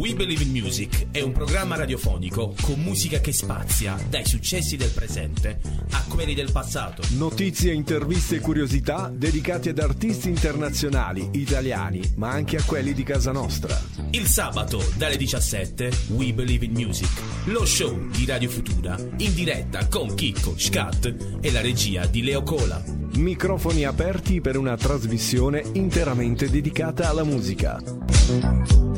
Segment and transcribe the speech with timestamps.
[0.00, 4.88] We Believe in Music è un programma radiofonico con musica che spazia dai successi del
[4.88, 7.02] presente a quelli del passato.
[7.18, 13.30] Notizie, interviste e curiosità dedicate ad artisti internazionali, italiani, ma anche a quelli di casa
[13.30, 13.78] nostra.
[14.12, 17.10] Il sabato dalle 17 We Believe in Music,
[17.44, 22.42] lo show di Radio Futura in diretta con Chicco, Scat e la regia di Leo
[22.42, 22.82] Cola.
[23.16, 28.89] Microfoni aperti per una trasmissione interamente dedicata alla musica.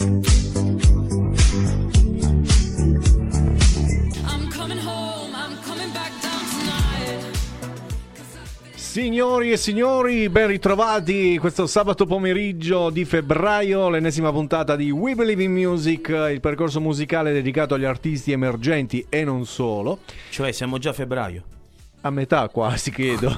[8.92, 15.45] Signori e signori, ben ritrovati questo sabato pomeriggio di febbraio, l'ennesima puntata di We Believe
[15.45, 20.01] in Music, il percorso musicale dedicato agli artisti emergenti e non solo.
[20.28, 21.62] Cioè, siamo già a febbraio.
[22.05, 23.30] A metà quasi, credo.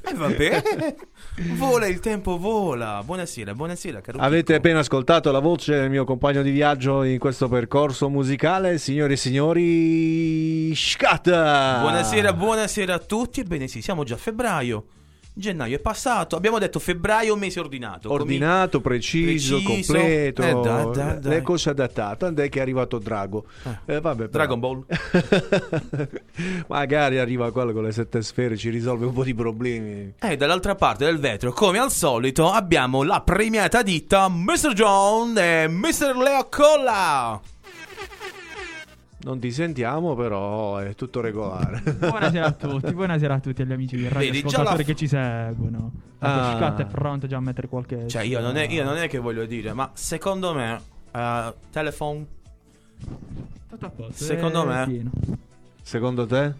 [0.00, 0.62] E vabbè,
[1.56, 3.02] vola il tempo, vola.
[3.04, 4.56] Buonasera, buonasera, caro Avete Chicco.
[4.56, 9.16] appena ascoltato la voce del mio compagno di viaggio in questo percorso musicale, signori e
[9.16, 11.80] signori, Scatta!
[11.80, 13.40] Buonasera, buonasera a tutti.
[13.40, 14.84] Ebbene sì, siamo già a febbraio.
[15.38, 16.34] Gennaio è passato.
[16.34, 18.10] Abbiamo detto febbraio, mese ordinato.
[18.10, 19.92] Ordinato, preciso, Preciso.
[19.92, 21.32] completo, Eh, dai, dai, dai.
[21.34, 22.16] le cose adattate.
[22.16, 23.44] Tant'è che è arrivato Drago.
[23.84, 24.28] Eh, vabbè, però.
[24.30, 24.84] Dragon Ball.
[26.68, 30.14] Magari arriva quello con le sette sfere, ci risolve un po' di problemi.
[30.18, 34.72] E dall'altra parte del vetro, come al solito, abbiamo la premiata ditta Mr.
[34.72, 36.16] John e Mr.
[36.16, 37.40] Leo Colla.
[39.26, 41.82] Non ti sentiamo, però è tutto regolare.
[41.98, 45.90] Buonasera a tutti, buonasera a tutti agli amici di radio ascoltatori la- che ci seguono.
[46.20, 46.52] Ah.
[46.52, 46.56] Ah.
[46.56, 48.06] Scat è pronto già a mettere qualche...
[48.06, 52.24] Cioè, io non, è, io non è che voglio dire, ma secondo me, eh, telephone,
[53.68, 55.10] Tutto a posto, Secondo è me- pieno.
[55.82, 56.52] Secondo te?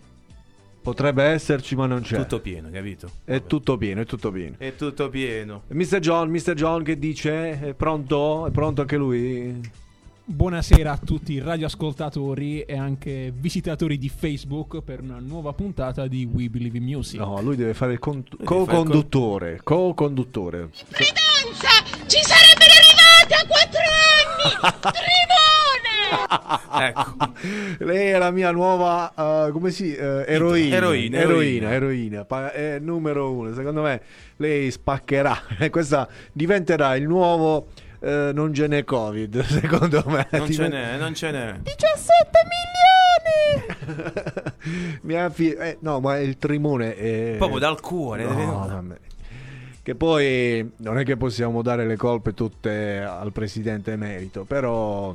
[0.83, 2.17] Potrebbe esserci, ma non c'è.
[2.17, 3.08] tutto pieno, capito?
[3.23, 4.56] È tutto pieno, è tutto pieno.
[4.58, 5.62] È tutto pieno.
[5.69, 6.01] Mr.
[6.01, 6.55] John, Mr.
[6.55, 7.61] John che dice?
[7.61, 8.45] È pronto?
[8.48, 9.85] È pronto anche lui?
[10.29, 16.25] Buonasera a tutti i radioascoltatori e anche visitatori di Facebook per una nuova puntata di
[16.25, 17.20] We Believe in Music.
[17.20, 19.61] No, lui deve fare il con- co-conduttore.
[19.63, 20.70] Co-conduttore.
[20.91, 21.69] Credenza!
[22.07, 24.92] Ci sarebbero arrivati a quattro anni!
[24.98, 25.45] Trimone!
[26.79, 27.85] Ecco.
[27.85, 29.13] Lei è la mia nuova,
[29.47, 30.77] uh, come si, uh, eroina.
[30.77, 32.25] Eroina, eroina, eroina.
[32.25, 33.55] Pa- è numero uno.
[33.55, 34.03] Secondo me
[34.37, 35.43] lei spaccherà.
[35.58, 37.69] E Questa diventerà il nuovo
[38.06, 40.28] eh, non ce n'è Covid, secondo me.
[40.30, 41.58] Non ce n'è, non ce n'è.
[41.61, 42.30] 17
[43.34, 44.55] milioni!
[45.02, 48.24] Mia figlia, eh, no, ma il trimone è Proprio dal cuore.
[48.24, 48.95] No.
[49.83, 55.14] Che poi non è che possiamo dare le colpe tutte al presidente emerito, però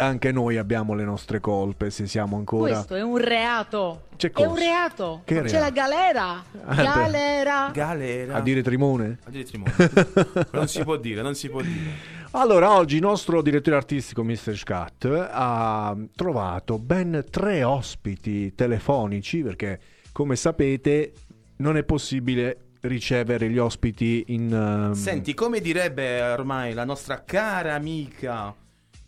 [0.00, 4.06] anche noi abbiamo le nostre colpe se siamo ancora Questo è un reato!
[4.16, 4.48] C'è È cosa?
[4.48, 5.22] un reato!
[5.24, 5.58] Che C'è reato?
[5.58, 6.44] la galera!
[6.64, 6.74] Ah.
[6.74, 7.70] Galera!
[7.72, 8.34] Galera.
[8.34, 9.18] a dire trimone.
[9.24, 9.72] A dire trimone.
[10.52, 12.18] non si può dire, non si può dire.
[12.32, 14.56] Allora, oggi il nostro direttore artistico Mr.
[14.56, 19.80] Scat ha trovato ben tre ospiti telefonici perché,
[20.12, 21.12] come sapete,
[21.56, 24.52] non è possibile ricevere gli ospiti in...
[24.52, 28.54] ehm, Senti, come direbbe ormai la nostra cara amica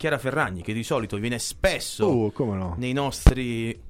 [0.02, 2.74] Chiara Ferragni, che di solito viene spesso Oh, come no?
[2.76, 3.80] nei nostri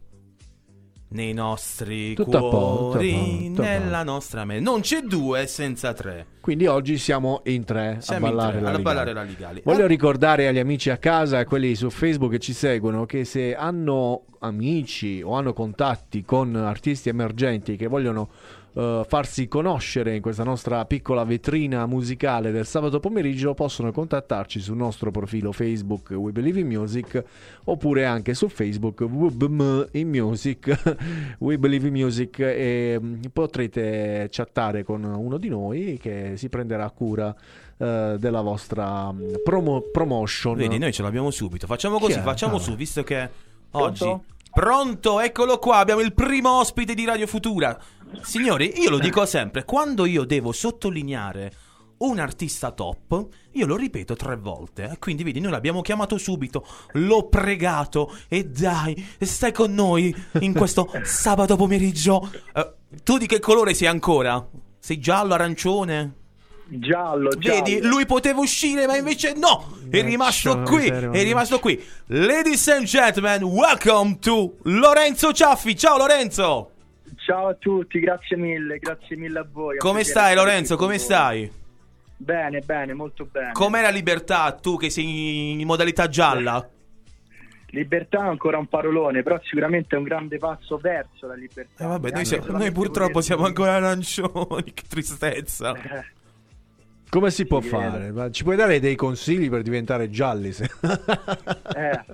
[1.09, 4.63] nei nostri Tutto cuori, posto, tutto a nella nostra mente.
[4.63, 6.27] Non c'è due senza tre.
[6.43, 9.63] Quindi oggi siamo in tre Siamo a in ballare tre, la ballare la Ligali.
[9.65, 13.07] Voglio Ah, ricordare agli amici a casa e a quelli su Facebook che ci seguono
[13.07, 18.29] che se hanno amici o hanno contatti con artisti emergenti che vogliono
[18.75, 24.77] eh, farsi conoscere in questa nostra piccola vetrina musicale del sabato pomeriggio possono contattarci sul
[24.77, 27.23] nostro profilo Facebook We Believe in Music
[27.65, 30.97] oppure anche su Facebook WBM in Music
[31.39, 36.89] We Believe in Music e mm, potrete chattare con uno di noi che si prenderà
[36.91, 37.35] cura
[37.77, 40.57] eh, della vostra mm, promo- promotion.
[40.57, 41.67] Vedi, noi ce l'abbiamo subito.
[41.67, 42.23] Facciamo così, è?
[42.23, 43.29] facciamo su, visto che
[43.71, 44.11] Pronto?
[44.11, 47.75] oggi Pronto, eccolo qua, abbiamo il primo ospite di Radio Futura.
[48.21, 51.53] Signori, io lo dico sempre, quando io devo sottolineare
[51.99, 54.91] un artista top, io lo ripeto tre volte.
[54.93, 54.99] eh.
[54.99, 60.91] Quindi vedi, noi l'abbiamo chiamato subito, l'ho pregato e dai, stai con noi in questo
[61.05, 62.31] sabato pomeriggio.
[62.55, 62.73] Eh,
[63.05, 64.45] tu di che colore sei ancora?
[64.79, 66.15] Sei giallo, arancione?
[66.67, 67.63] Giallo, giallo.
[67.63, 69.77] Vedi, lui poteva uscire, ma invece no!
[69.91, 71.81] È Eh, rimasto qui, è rimasto qui.
[72.07, 75.77] Ladies and gentlemen, welcome to Lorenzo Ciaffi.
[75.77, 76.71] Ciao Lorenzo!
[77.25, 79.77] Ciao a tutti, grazie mille, grazie mille a voi.
[79.79, 80.77] Come stai Lorenzo?
[80.77, 81.51] Come stai?
[82.17, 83.53] Bene, bene, molto bene.
[83.53, 86.69] Com'è la libertà tu che sei in modalità gialla?
[87.69, 91.85] Libertà è ancora un parolone, però sicuramente è un grande passo verso la libertà.
[91.85, 95.75] Eh vabbè, noi, siamo- noi purtroppo volendo- siamo ancora arancioni, che tristezza.
[95.75, 96.05] Eh,
[97.09, 98.11] Come si può Sì, fare?
[98.11, 100.53] Ma ci puoi dare dei consigli per diventare gialli?
[100.53, 100.69] se-
[101.77, 102.05] Eh,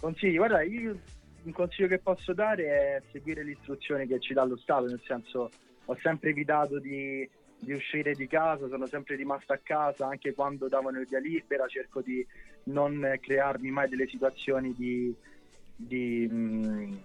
[0.00, 0.96] consigli, guarda, io
[1.46, 5.00] un consiglio che posso dare è seguire le istruzioni che ci dà lo Stato, nel
[5.04, 5.50] senso
[5.84, 7.28] ho sempre evitato di,
[7.58, 11.68] di uscire di casa, sono sempre rimasto a casa anche quando davano il via libera,
[11.68, 12.26] cerco di
[12.64, 15.14] non crearmi mai delle situazioni di,
[15.76, 16.98] di, mh,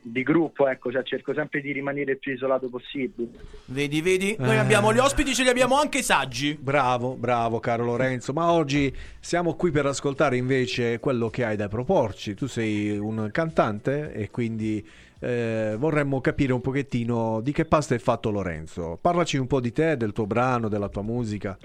[0.00, 3.28] di gruppo, ecco, cioè cerco sempre di rimanere il più isolato possibile.
[3.66, 4.36] Vedi, vedi?
[4.38, 4.58] Noi Eh.
[4.58, 6.56] abbiamo gli ospiti, ce li abbiamo anche i saggi.
[6.60, 11.68] Bravo, bravo caro Lorenzo, ma oggi siamo qui per ascoltare invece quello che hai da
[11.68, 12.34] proporci.
[12.34, 14.86] Tu sei un cantante e quindi
[15.20, 18.98] eh, vorremmo capire un pochettino di che pasta è fatto Lorenzo.
[19.00, 21.58] Parlaci un po' di te, del tuo brano, della tua musica.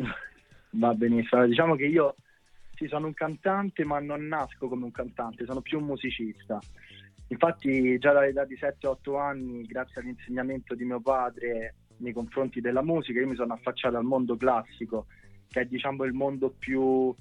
[0.72, 2.16] Va benissimo, diciamo che io
[2.76, 6.60] sì, sono un cantante, ma non nasco come un cantante, sono più un musicista.
[7.34, 13.20] Infatti, già dall'età di 7-8 anni, grazie all'insegnamento di mio padre nei confronti della musica,
[13.20, 15.08] io mi sono affacciato al mondo classico,
[15.50, 17.14] che è diciamo il mondo più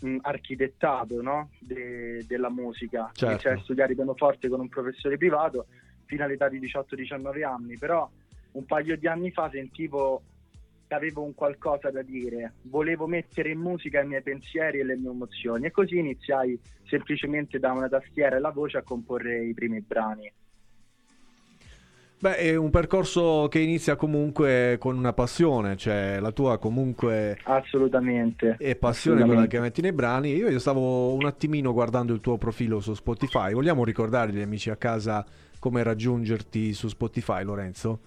[0.00, 1.50] mh, architettato no?
[1.58, 3.10] de- della musica.
[3.12, 3.26] Certo.
[3.26, 5.66] Iniziai a studiare pianoforte con un professore privato
[6.04, 8.08] fino all'età di 18-19 anni, però
[8.52, 10.22] un paio di anni fa sentivo
[10.94, 15.10] avevo un qualcosa da dire, volevo mettere in musica i miei pensieri e le mie
[15.10, 19.80] emozioni e così iniziai semplicemente da una tastiera e la voce a comporre i primi
[19.80, 20.32] brani.
[22.20, 28.56] Beh, è un percorso che inizia comunque con una passione, cioè la tua comunque Assolutamente.
[28.58, 29.56] è passione quella Assolutamente.
[29.56, 30.34] che metti nei brani.
[30.34, 33.52] Io, io stavo un attimino guardando il tuo profilo su Spotify.
[33.52, 35.24] Vogliamo ricordare agli amici a casa
[35.60, 38.00] come raggiungerti su Spotify, Lorenzo?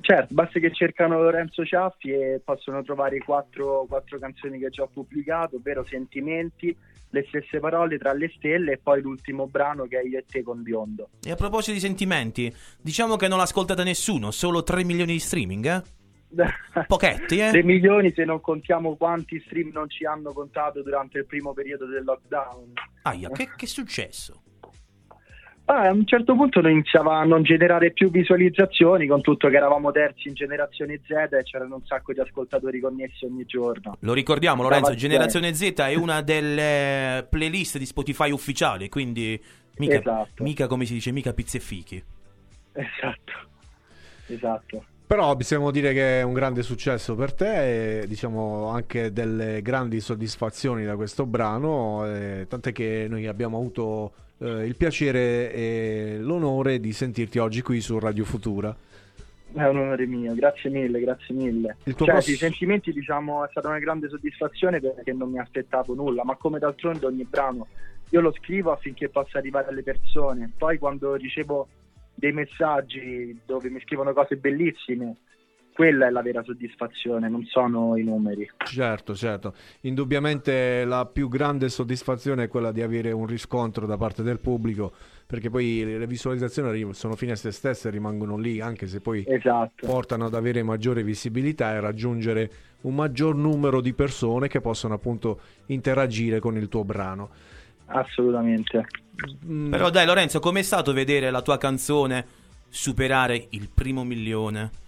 [0.00, 4.82] Certo, basta che cercano Lorenzo Ciaffi e possono trovare i quattro, quattro canzoni che già
[4.82, 6.74] ho pubblicato, ovvero Sentimenti,
[7.10, 10.42] le stesse parole tra le stelle e poi l'ultimo brano che è Io e te
[10.42, 11.10] con biondo.
[11.22, 15.18] E a proposito di sentimenti, diciamo che non l'ha ascoltata nessuno, solo 3 milioni di
[15.18, 15.82] streaming, eh?
[16.86, 17.50] Pochetti, eh?
[17.50, 21.86] 3 milioni se non contiamo quanti stream non ci hanno contato durante il primo periodo
[21.86, 22.72] del lockdown.
[23.02, 24.42] Aia, che, che è successo?
[25.66, 29.92] Ah, a un certo punto iniziava a non generare più visualizzazioni con tutto che eravamo
[29.92, 33.96] terzi in generazione Z e c'erano un sacco di ascoltatori connessi ogni giorno.
[34.00, 39.40] Lo ricordiamo, Lorenzo, Generazione Z è una delle playlist di Spotify ufficiali, quindi
[39.76, 40.42] mica, Esatto.
[40.42, 42.02] mica come si dice, mica pizze fichi.
[42.72, 43.32] Esatto.
[44.26, 44.84] Esatto.
[45.06, 49.98] Però possiamo dire che è un grande successo per te e diciamo anche delle grandi
[49.98, 56.80] soddisfazioni da questo brano, eh, tant'è che noi abbiamo avuto eh, il piacere e l'onore
[56.80, 58.74] di sentirti oggi qui su Radio Futura.
[59.52, 61.76] È un onore mio, grazie mille, grazie mille.
[61.84, 65.40] Il tuo Cioè, pross- i sentimenti, diciamo, è stata una grande soddisfazione perché non mi
[65.40, 67.66] aspettavo nulla, ma come d'altronde ogni brano
[68.10, 70.52] io lo scrivo affinché possa arrivare alle persone.
[70.56, 71.68] Poi quando ricevo
[72.14, 75.16] dei messaggi dove mi scrivono cose bellissime,
[75.80, 78.46] quella è la vera soddisfazione, non sono i numeri.
[78.66, 79.54] Certo, certo.
[79.80, 84.92] Indubbiamente la più grande soddisfazione è quella di avere un riscontro da parte del pubblico,
[85.24, 89.24] perché poi le visualizzazioni sono fine a se stesse e rimangono lì, anche se poi
[89.26, 89.86] Esatto.
[89.86, 92.50] portano ad avere maggiore visibilità e raggiungere
[92.82, 97.30] un maggior numero di persone che possono appunto interagire con il tuo brano.
[97.86, 98.84] Assolutamente.
[99.46, 102.26] Mm, Però dai Lorenzo, com'è stato vedere la tua canzone
[102.68, 104.79] superare il primo milione?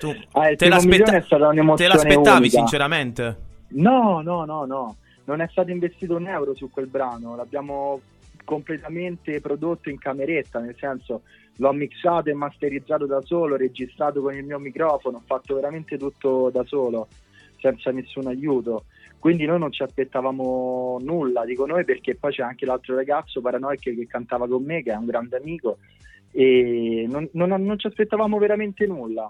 [0.00, 2.56] Tu Ah, te, l'aspetta- te l'aspettavi unica.
[2.56, 3.36] sinceramente?
[3.72, 8.00] No, no, no, no, non è stato investito un euro su quel brano, l'abbiamo
[8.42, 11.20] completamente prodotto in cameretta, nel senso
[11.56, 16.48] l'ho mixato e masterizzato da solo, registrato con il mio microfono, ho fatto veramente tutto
[16.50, 17.08] da solo,
[17.60, 18.84] senza nessun aiuto.
[19.18, 23.80] Quindi noi non ci aspettavamo nulla, dico noi perché poi c'è anche l'altro ragazzo Paranoic
[23.82, 25.76] che cantava con me, che è un grande amico,
[26.32, 29.28] e non, non- non ci aspettavamo veramente nulla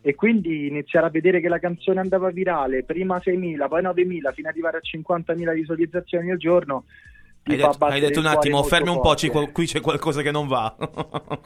[0.00, 4.48] e quindi iniziare a vedere che la canzone andava virale, prima 6.000, poi 9.000, fino
[4.48, 6.84] ad arrivare a 50.000 visualizzazioni al giorno.
[7.42, 10.22] ti Hai fa detto, hai detto un attimo, fermi un po', ci- qui c'è qualcosa
[10.22, 10.74] che non va.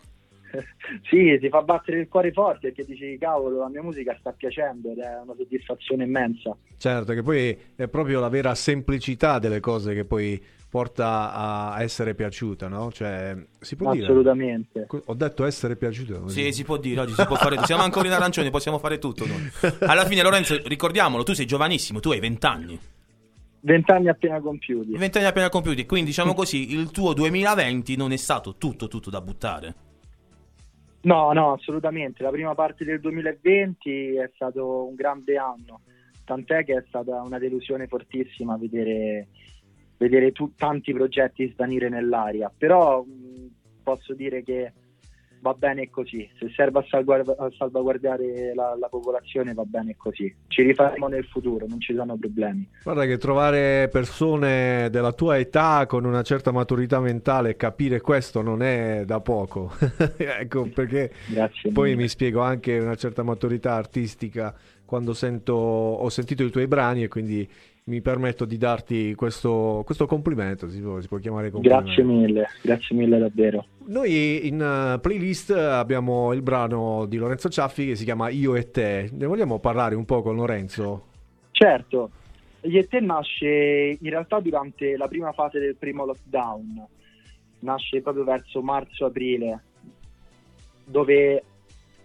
[1.08, 4.90] sì, ti fa battere il cuore forte perché dici, cavolo, la mia musica sta piacendo
[4.90, 6.54] ed è una soddisfazione immensa.
[6.76, 10.40] Certo, che poi è proprio la vera semplicità delle cose che poi
[10.72, 12.90] porta a essere piaciuta, no?
[12.90, 14.06] Cioè, si può dire?
[14.06, 14.86] Assolutamente.
[14.86, 16.26] Co- Ho detto essere piaciuta.
[16.30, 17.66] Sì, si può dire, oggi si può fare tutto.
[17.66, 19.50] Siamo ancora in arancione, possiamo fare tutto noi.
[19.80, 22.80] Alla fine, Lorenzo, ricordiamolo, tu sei giovanissimo, tu hai 20 anni.
[23.60, 24.96] 20 anni appena compiuti.
[24.96, 29.10] 20 anni appena compiuti, quindi diciamo così, il tuo 2020 non è stato tutto, tutto
[29.10, 29.74] da buttare.
[31.02, 32.22] No, no, assolutamente.
[32.22, 35.82] La prima parte del 2020 è stato un grande anno,
[36.24, 39.26] tant'è che è stata una delusione fortissima vedere,
[40.02, 42.52] vedere tu- tanti progetti svanire nell'aria.
[42.56, 44.72] Però mh, posso dire che
[45.40, 46.28] va bene così.
[46.38, 50.32] Se serve a, salvaguard- a salvaguardare la, la popolazione, va bene così.
[50.46, 52.68] Ci rifaremo nel futuro, non ci sono problemi.
[52.82, 58.40] Guarda che trovare persone della tua età con una certa maturità mentale e capire questo
[58.40, 59.72] non è da poco.
[60.16, 61.12] ecco perché
[61.72, 64.54] poi mi spiego anche una certa maturità artistica
[64.92, 67.48] quando sento, ho sentito i tuoi brani e quindi
[67.84, 71.84] mi permetto di darti questo, questo complimento, si può, si può chiamare complimento.
[71.84, 73.66] Grazie mille, grazie mille davvero.
[73.86, 78.70] Noi in eh, playlist abbiamo il brano di Lorenzo Ciaffi che si chiama Io e
[78.70, 79.10] te.
[79.12, 81.06] Ne vogliamo parlare un po' con Lorenzo?
[81.50, 82.10] Certo,
[82.62, 86.86] Io e te nasce in realtà durante la prima fase del primo lockdown,
[87.60, 89.60] nasce proprio verso marzo-aprile,
[90.84, 91.42] dove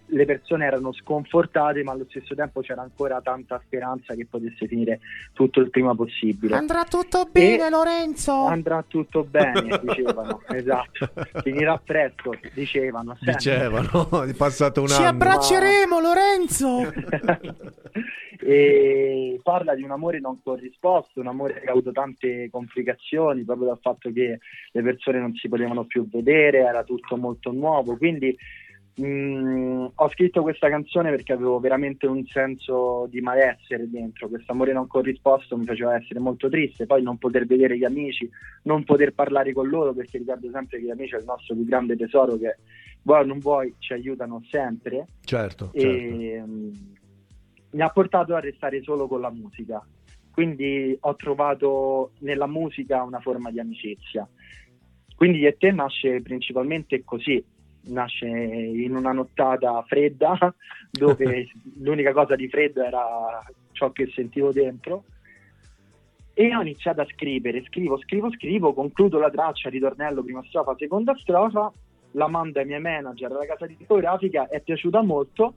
[0.09, 4.99] le persone erano sconfortate ma allo stesso tempo c'era ancora tanta speranza che potesse finire
[5.33, 6.55] tutto il prima possibile.
[6.55, 8.45] Andrà tutto bene, E- Lorenzo.
[8.45, 11.09] Andrà tutto bene, dicevano, esatto,
[11.41, 13.15] finirà presto, dicevano.
[13.15, 13.33] sempre.
[13.33, 15.07] Dicevano, è passato un Ci anno.
[15.09, 16.93] abbracceremo, Lorenzo.
[18.39, 23.67] e parla di un amore non corrisposto, un amore che ha avuto tante complicazioni proprio
[23.67, 24.39] dal fatto che
[24.71, 28.35] le persone non si potevano più vedere, era tutto molto nuovo, quindi
[28.97, 34.73] mh, ho scritto questa canzone perché avevo veramente un senso di malessere dentro, questo amore
[34.73, 38.29] non corrisposto mi faceva essere molto triste, poi non poter vedere gli amici,
[38.63, 41.65] non poter parlare con loro perché ricordo sempre che gli amici è il nostro più
[41.65, 42.57] grande tesoro che
[43.03, 45.87] vuoi o non vuoi ci aiutano sempre Certo, certo.
[45.87, 46.69] e mm,
[47.71, 49.85] mi ha portato a restare solo con la musica.
[50.31, 54.27] Quindi ho trovato nella musica una forma di amicizia.
[55.15, 57.43] Quindi e te nasce principalmente così,
[57.87, 60.37] nasce in una nottata fredda
[60.91, 61.47] dove
[61.79, 65.03] l'unica cosa di freddo era ciò che sentivo dentro.
[66.33, 71.15] E ho iniziato a scrivere, scrivo, scrivo, scrivo, concludo la traccia, ritornello, prima strofa, seconda
[71.15, 71.71] strofa,
[72.11, 75.55] la mando ai miei manager alla casa discografica, è piaciuta molto,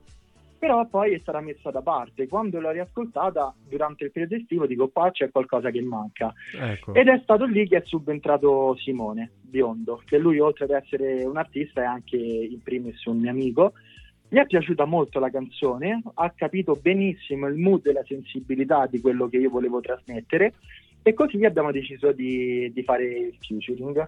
[0.61, 2.27] però poi è stata messa da parte.
[2.27, 6.31] Quando l'ho riascoltata durante il periodo estivo dico qua c'è qualcosa che manca.
[6.55, 6.93] Ecco.
[6.93, 11.37] Ed è stato lì che è subentrato Simone Biondo, che lui oltre ad essere un
[11.37, 13.73] artista è anche in primis un mio amico.
[14.29, 19.01] Gli è piaciuta molto la canzone, ha capito benissimo il mood e la sensibilità di
[19.01, 20.53] quello che io volevo trasmettere
[21.01, 24.07] e così abbiamo deciso di, di fare il featuring.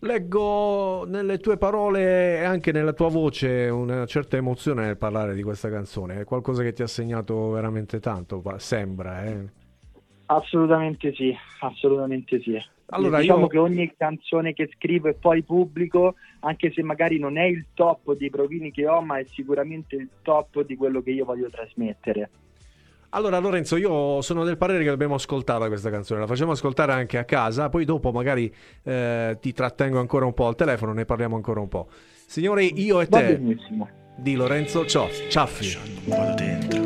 [0.00, 5.42] Leggo nelle tue parole e anche nella tua voce una certa emozione nel parlare di
[5.42, 6.20] questa canzone.
[6.20, 9.24] È qualcosa che ti ha segnato veramente tanto, sembra.
[9.24, 9.44] Eh.
[10.26, 12.60] Assolutamente sì, assolutamente sì.
[12.90, 17.36] Allora, diciamo io- che ogni canzone che scrivo e poi pubblico, anche se magari non
[17.36, 21.10] è il top dei provini che ho, ma è sicuramente il top di quello che
[21.10, 22.30] io voglio trasmettere.
[23.10, 26.20] Allora, Lorenzo, io sono del parere che dobbiamo ascoltarla questa canzone.
[26.20, 30.46] La facciamo ascoltare anche a casa, poi dopo magari eh, ti trattengo ancora un po'
[30.46, 31.88] al telefono, ne parliamo ancora un po'.
[32.26, 33.88] Signore, io e Va te benissimo.
[34.16, 34.84] di Lorenzo.
[34.84, 35.78] Ciaffi.
[36.06, 36.84] Vado dentro.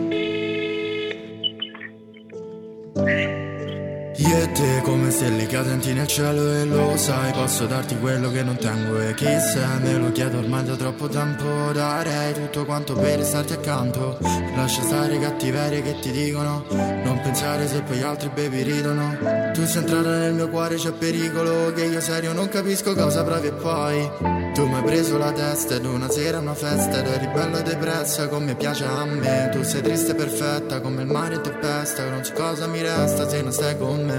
[4.20, 8.42] Io e te come stelle cadenti nel cielo e lo sai Posso darti quello che
[8.42, 11.72] non tengo e chi sei Me lo chiedo ormai da troppo tempo.
[11.72, 14.18] Darei tutto quanto per starti accanto.
[14.54, 16.66] Lascia stare i cattiverie che ti dicono.
[16.68, 19.16] Non pensare se poi altri baby ridono.
[19.54, 23.46] Tu sei entrata nel mio cuore c'è pericolo Che io serio non capisco cosa provi
[23.46, 24.10] e poi.
[24.52, 28.28] Tu mi hai preso la testa ed una sera una festa Ed eri bella depressa
[28.28, 29.48] come piace a me.
[29.50, 33.26] Tu sei triste e perfetta come il mare in tempesta Non so cosa mi resta
[33.26, 34.09] se non stai con me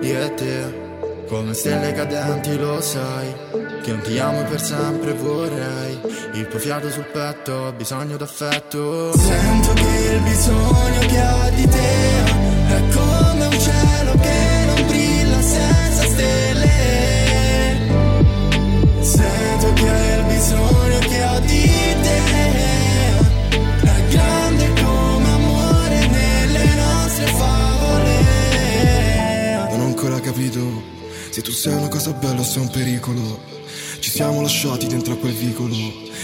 [0.00, 0.82] Io e te
[1.28, 3.34] come stelle cadenti lo sai.
[3.82, 6.00] Che non ti amo per sempre vorrei.
[6.32, 9.16] Il tuo fiato sul petto ho bisogno d'affetto.
[9.16, 12.24] Sento che il bisogno che ho di te
[12.68, 13.13] È come
[31.34, 33.40] se tu sei una cosa bella o sei un pericolo.
[33.98, 35.74] Ci siamo lasciati dentro a quel vicolo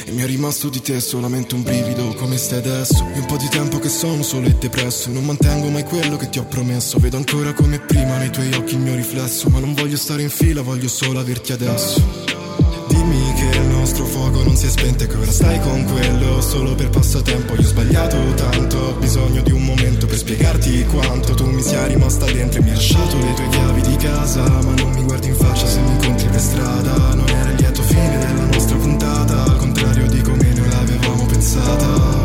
[0.04, 2.14] e mi è rimasto di te solamente un brivido.
[2.14, 3.04] Come stai adesso?
[3.12, 5.10] È un po' di tempo che sono solo e depresso.
[5.10, 7.00] Non mantengo mai quello che ti ho promesso.
[7.00, 9.48] Vedo ancora come prima nei tuoi occhi il mio riflesso.
[9.48, 12.49] Ma non voglio stare in fila, voglio solo averti adesso.
[12.90, 16.40] Dimmi che il nostro fuoco non si è spento e che ora stai con quello
[16.40, 17.54] solo per passatempo.
[17.54, 21.86] Io ho sbagliato tanto, ho bisogno di un momento per spiegarti quanto tu mi sia
[21.86, 24.42] rimasta dentro e mi hai lasciato le tue chiavi di casa.
[24.42, 27.14] Ma non mi guardi in faccia se mi incontri per strada.
[27.14, 32.24] Non era il lieto fine della nostra puntata, al contrario di come noi l'avevamo pensata.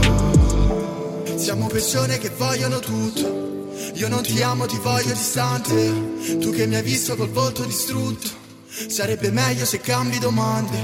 [1.36, 3.70] Siamo persone che vogliono tutto.
[3.94, 6.40] Io non ti amo, ti voglio distante.
[6.40, 8.45] Tu che mi hai visto col volto distrutto.
[8.88, 10.78] Sarebbe meglio se cambi domande.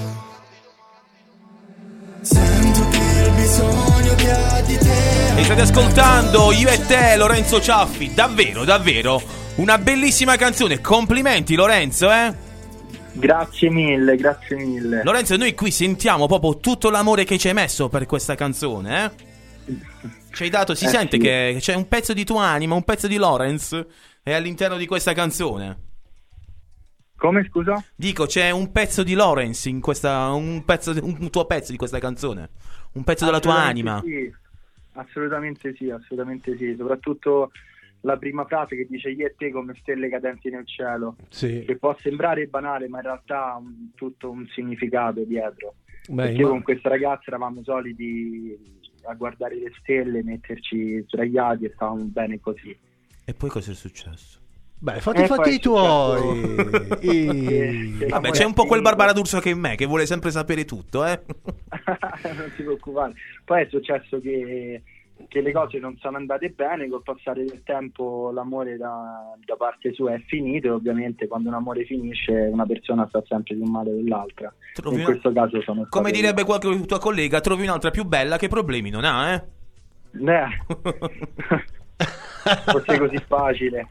[2.21, 5.37] Sento che il bisogno che ha di te.
[5.37, 8.13] E state ascoltando io e te, Lorenzo Ciaffi.
[8.13, 9.21] Davvero, davvero.
[9.55, 10.79] Una bellissima canzone.
[10.79, 12.33] Complimenti, Lorenzo, eh.
[13.11, 15.03] Grazie mille, grazie mille.
[15.03, 19.29] Lorenzo, noi qui sentiamo proprio tutto l'amore che ci hai messo per questa canzone, eh?
[20.31, 21.23] Ci hai dato, si eh sente sì.
[21.23, 23.85] che c'è un pezzo di tua anima, un pezzo di Lorenz
[24.23, 25.90] è all'interno di questa canzone.
[27.21, 27.83] Come scusa?
[27.95, 30.31] Dico, c'è un pezzo di Lorenz in questa.
[30.31, 32.49] Un, pezzo, un tuo pezzo di questa canzone.
[32.93, 34.01] Un pezzo della tua anima.
[34.03, 34.33] Sì.
[34.93, 36.73] Assolutamente sì, assolutamente sì.
[36.75, 37.51] Soprattutto
[38.01, 41.15] la prima frase che dice io e te come stelle cadenti nel cielo.
[41.29, 41.63] Sì.
[41.63, 45.75] Che può sembrare banale, ma in realtà ha un- tutto un significato dietro.
[46.09, 48.57] Beh, Perché imma- con questa ragazza eravamo soliti
[49.03, 52.75] a guardare le stelle, metterci sdraiati e stavamo bene così.
[53.25, 54.39] E poi cosa è successo?
[54.83, 56.55] Beh, fatti E fatti i è tuoi.
[57.01, 60.65] Sì, Vabbè, c'è un po' quel Barbara D'Urso che in me, che vuole sempre sapere
[60.65, 61.21] tutto, eh?
[62.35, 63.13] non si preoccupare.
[63.45, 64.81] Poi è successo che,
[65.27, 69.93] che le cose non sono andate bene, col passare del tempo l'amore da, da parte
[69.93, 73.91] sua è finito e ovviamente quando un amore finisce una persona sta sempre più male
[73.93, 74.51] dell'altra.
[74.73, 78.37] Trovi In una- questo caso sono Come direbbe qualche tua collega, trovi un'altra più bella
[78.37, 79.43] che problemi non ha, eh?
[80.13, 80.47] Eh,
[82.65, 83.87] fosse così facile.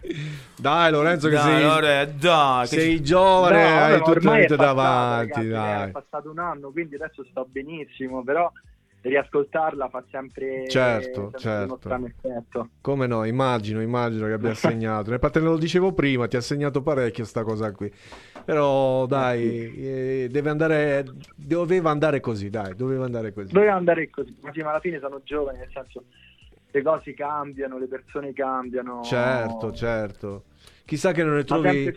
[0.57, 4.57] Dai, Lorenzo, che Dai, sei, Lore, dai, che- sei giovane, No, hai ormai vita è
[4.57, 5.31] passato, davanti.
[5.33, 5.89] ragazzi, dai.
[5.89, 8.51] È passato un anno, quindi adesso sto benissimo, però
[9.03, 11.65] riascoltarla fa sempre, Certo, sempre certo.
[11.65, 12.69] uno strano effetto.
[12.83, 15.09] Come no, immagino, immagino che abbia segnato.
[15.11, 17.91] Nel parte lo dicevo prima, ti ha segnato parecchio sta cosa qui.
[18.45, 21.05] Però dai, eh, deve andare,
[21.35, 23.53] doveva andare così, dai, doveva andare così.
[23.53, 26.05] Doveva andare così, ma sì, ma alla fine sono giovani, nel senso
[26.71, 29.03] le cose cambiano, le persone cambiano.
[29.03, 30.45] Certo, certo.
[30.85, 31.95] Chissà che non ne trovi,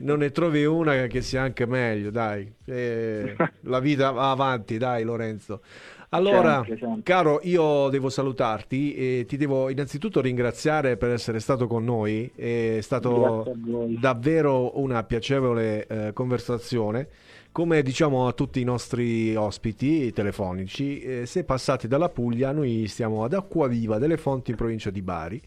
[0.00, 2.50] non ne trovi una che sia anche meglio, dai.
[2.66, 5.62] Eh, la vita va avanti, dai Lorenzo.
[6.12, 7.02] Allora, Sempre, sempre.
[7.04, 12.30] caro, io devo salutarti e ti devo innanzitutto ringraziare per essere stato con noi.
[12.34, 13.98] È stato Grazie a voi.
[13.98, 17.08] davvero una piacevole eh, conversazione.
[17.52, 23.24] Come diciamo a tutti i nostri ospiti telefonici, eh, se passate dalla Puglia, noi stiamo
[23.24, 25.42] ad Acquaviva delle Fonti in provincia di Bari.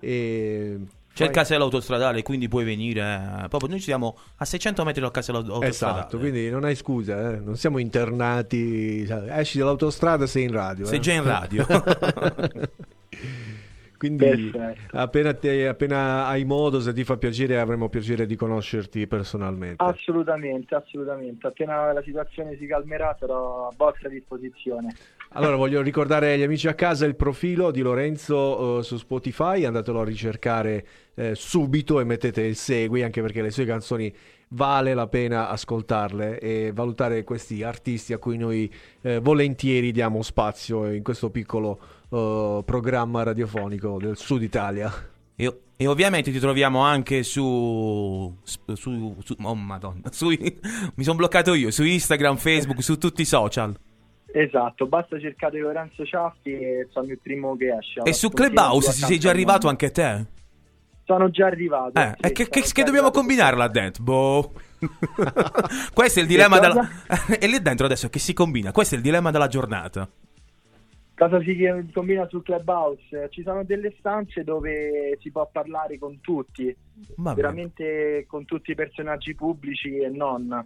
[0.00, 0.78] E
[1.14, 3.42] C'è il casello autostradale, quindi puoi venire.
[3.44, 6.00] eh, proprio noi siamo a 600 metri dal casello autostradale.
[6.00, 10.86] Esatto, quindi non hai scusa, eh, non siamo internati, esci dall'autostrada sei in radio.
[10.86, 11.00] Sei eh.
[11.00, 11.66] già in radio.
[13.98, 14.52] quindi
[14.92, 19.82] appena, te- appena hai modo, se ti fa piacere, avremo piacere di conoscerti personalmente.
[19.82, 21.48] Assolutamente, assolutamente.
[21.48, 24.94] Appena la situazione si calmerà sarò a vostra disposizione.
[25.32, 30.00] Allora, voglio ricordare agli amici a casa il profilo di Lorenzo eh, su Spotify, andatelo
[30.00, 34.14] a ricercare eh, subito e mettete il segui, anche perché le sue canzoni
[34.48, 40.90] vale la pena ascoltarle e valutare questi artisti a cui noi eh, volentieri diamo spazio
[40.92, 41.78] in questo piccolo
[42.10, 44.92] eh, programma radiofonico del Sud Italia.
[45.36, 48.36] E, e ovviamente ti troviamo anche su.
[48.42, 50.10] su, su- oh madonna.
[50.10, 51.70] su- mi sono bloccato io.
[51.70, 53.76] Su Instagram, Facebook, su tutti i social.
[54.30, 58.02] Esatto, basta cercare Lorenzo Ciaffi e sono il primo che esce.
[58.02, 60.26] E su Clubhouse sei già arrivato anche te?
[61.08, 61.98] Sono già arrivato.
[61.98, 64.02] Eh, sì, che, che- che dobbiamo combinare là dentro?
[64.02, 64.52] Boh.
[65.94, 66.86] Questo è il dilemma della.
[67.40, 68.72] e lì dentro adesso che si combina?
[68.72, 70.06] Questo è il dilemma della giornata.
[71.14, 71.56] Cosa si
[71.94, 73.28] combina su Clubhouse?
[73.30, 76.76] Ci sono delle stanze dove si può parlare con tutti,
[77.16, 80.62] veramente con tutti i personaggi pubblici e non.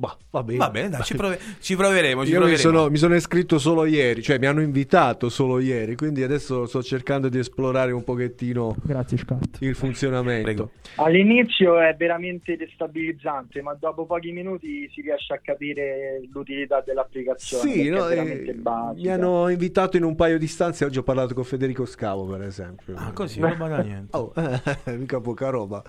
[0.00, 0.56] Bah, va bene.
[0.56, 2.24] Va bene, dai, ci, prove- ci proveremo.
[2.24, 2.58] Ci Io mi proveremo.
[2.58, 6.82] sono, mi sono iscritto solo ieri, cioè mi hanno invitato solo ieri, quindi adesso sto
[6.82, 9.18] cercando di esplorare un pochettino Grazie,
[9.58, 10.42] il funzionamento.
[10.42, 10.70] Prego.
[10.94, 17.70] All'inizio è veramente destabilizzante, ma dopo pochi minuti si riesce a capire l'utilità dell'applicazione.
[17.70, 18.54] Sì, no, eh,
[18.94, 20.86] mi hanno invitato in un paio di stanze.
[20.86, 22.94] Oggi ho parlato con Federico Scavo, per esempio.
[22.96, 24.16] Ah, così, roba da niente.
[24.16, 25.84] Oh, eh, mica poca roba.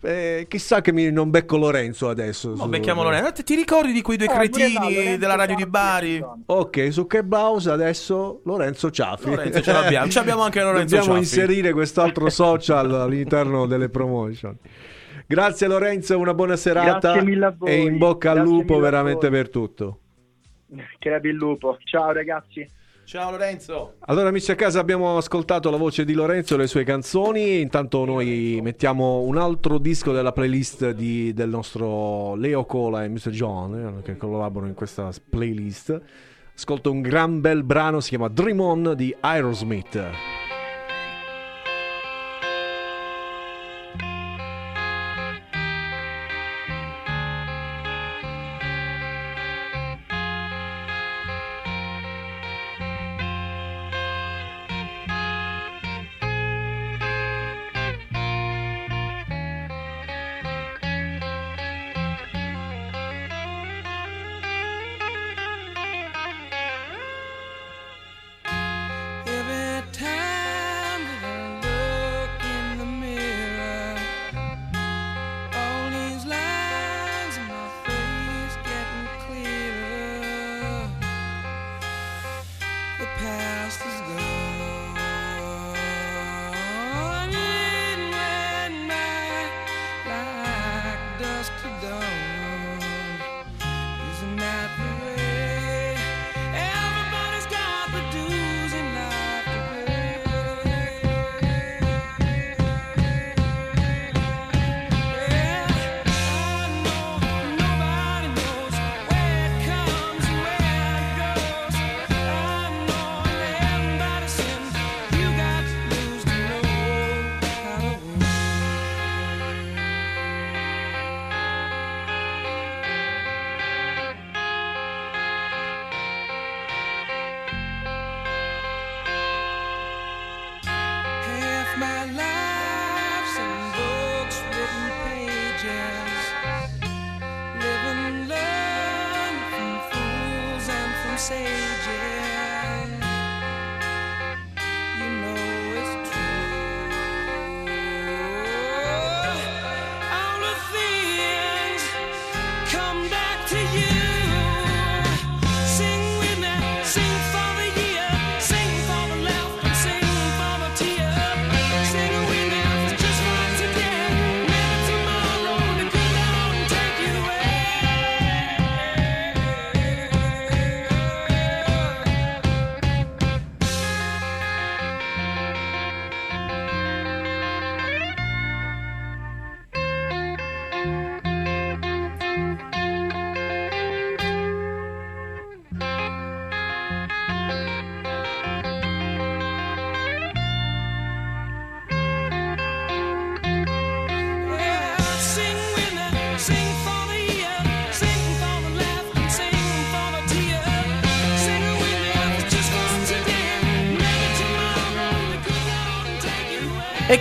[0.00, 2.50] Eh, chissà che mi, non becco Lorenzo adesso.
[2.50, 3.42] No, su- becchiamo Lorenzo.
[3.42, 6.12] Ti- ricordi di quei due Eh, cretini Lorenzo della radio di Ciaffi Bari?
[6.12, 6.42] ci sono.
[6.46, 9.28] Ok, su Clubhouse adesso Lorenzo Ciaffi.
[9.30, 10.08] Lorenzo ce l'abbiamo.
[10.08, 11.40] Ci abbiamo anche Lorenzo Dobbiamo Ciaffi.
[11.40, 14.56] inserire quest'altro social all'interno delle promotion.
[15.26, 17.68] Grazie Lorenzo, una buona serata Grazie mille a voi.
[17.68, 19.98] e in bocca al Grazie lupo mille a veramente per tutto.
[20.98, 21.76] Crepi il lupo.
[21.84, 22.66] Ciao ragazzi.
[23.08, 23.94] Ciao Lorenzo.
[24.00, 28.04] Allora amici a casa abbiamo ascoltato la voce di Lorenzo e le sue canzoni, intanto
[28.04, 33.30] noi mettiamo un altro disco della playlist di- del nostro Leo Cola e Mr.
[33.30, 35.98] John eh, che collaborano in questa playlist.
[36.54, 40.37] Ascolto un gran bel brano, si chiama Dream On di Aerosmith.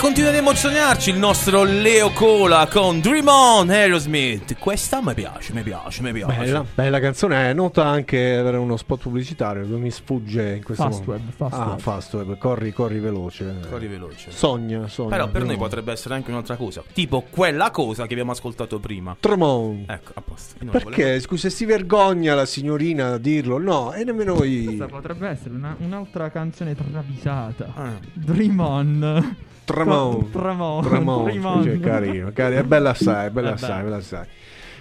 [0.07, 4.57] Continua ad emozionarci il nostro Leo Cola con Dream On Aerosmith.
[4.57, 6.37] Questa mi piace, mi piace, mi piace.
[6.39, 10.83] Bella, bella canzone, è nota anche avere uno spot pubblicitario che mi sfugge in questo
[10.83, 11.25] Fast momento.
[11.27, 11.79] web, fast ah, web.
[11.79, 13.59] fast web, corri, corri veloce.
[13.69, 14.31] Corri veloce.
[14.31, 15.09] Sogna, sogna.
[15.09, 15.59] Però per noi Tremont.
[15.69, 16.83] potrebbe essere anche un'altra cosa.
[16.93, 19.17] Tipo quella cosa che abbiamo ascoltato prima.
[19.19, 19.89] Tremont.
[19.91, 20.55] Ecco, a posto.
[20.59, 21.01] Io non lo Perché?
[21.03, 23.57] volevo- Scusa, si vergogna la signorina a dirlo?
[23.57, 24.63] No, e nemmeno io.
[24.67, 27.73] Questa potrebbe essere una- un'altra canzone travisata.
[27.75, 27.91] Ah.
[28.13, 29.35] Dream On.
[29.67, 30.31] Tremont.
[30.31, 30.87] Tremont.
[30.87, 31.63] Tremont.
[31.63, 34.25] Cioè, carino, carino, è bella assai, è bella assai, bella assai.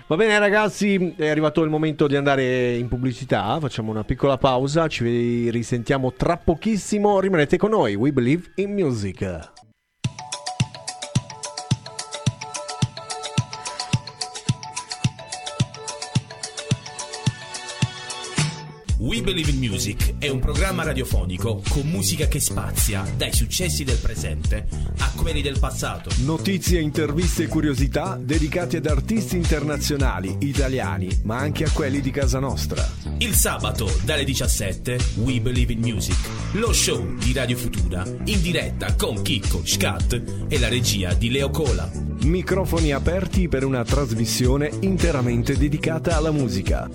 [0.07, 4.87] Va bene ragazzi, è arrivato il momento di andare in pubblicità, facciamo una piccola pausa,
[4.87, 9.65] ci risentiamo tra pochissimo, rimanete con noi, We Believe in Music.
[19.07, 23.99] We Believe in Music è un programma radiofonico con musica che spazia dai successi del
[23.99, 24.66] presente
[24.99, 26.11] a quelli del passato.
[26.25, 32.40] Notizie, interviste e curiosità dedicate ad artisti internazionali, italiani, ma anche a quelli di casa
[32.40, 32.85] nostra.
[33.19, 36.19] Il sabato dalle 17 We Believe in Music,
[36.55, 41.51] lo show di Radio Futura in diretta con Chicco, Scat e la regia di Leo
[41.51, 41.88] Cola.
[42.23, 46.90] Microfoni aperti per una trasmissione interamente dedicata alla musica.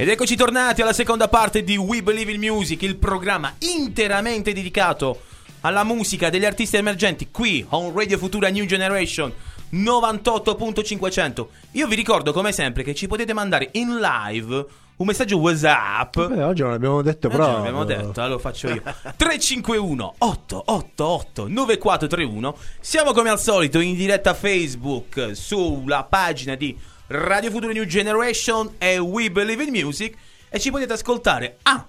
[0.00, 5.20] Ed eccoci tornati alla seconda parte di We Believe in Music, il programma interamente dedicato
[5.60, 9.30] alla musica degli artisti emergenti qui on Radio Futura New Generation
[9.70, 11.46] 98.500.
[11.72, 16.18] Io vi ricordo come sempre che ci potete mandare in live un messaggio WhatsApp.
[16.18, 17.52] Beh, oggi non l'abbiamo detto, Oggi però.
[17.56, 18.82] l'abbiamo detto, allora faccio io.
[18.82, 22.56] 351 888 9431.
[22.80, 26.74] Siamo come al solito in diretta Facebook sulla pagina di
[27.12, 30.16] Radio Futuro New Generation e We Believe in Music
[30.48, 31.84] e ci potete ascoltare a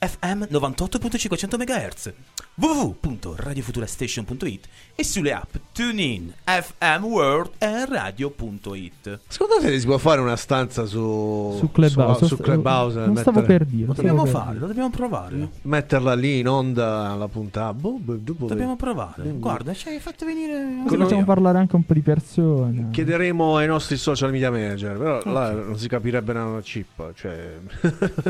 [0.00, 2.12] FM 98.500 MHz
[2.56, 9.18] www.radiofuturastation.it e sulle app TuneIn, FM World e Radio.it.
[9.26, 12.26] Secondo te si può fare una stanza su Su Clubhouse.
[12.26, 13.86] Su, su Clubhouse Non stavo mettere- per dire.
[13.88, 14.60] Lo stavo dobbiamo fare, dire.
[14.60, 15.48] lo dobbiamo provare.
[15.62, 17.74] Metterla lì in onda la puntata.
[17.74, 19.24] Boh, boh, dopo Dobbiamo provare.
[19.24, 19.40] Mm.
[19.40, 20.82] Guarda, ci hai fatto venire.
[20.86, 22.88] Così facciamo parlare anche un po' di persone.
[22.92, 27.12] Chiederemo ai nostri social media manager, però là non si capirebbe una chip.
[27.14, 27.56] Cioè,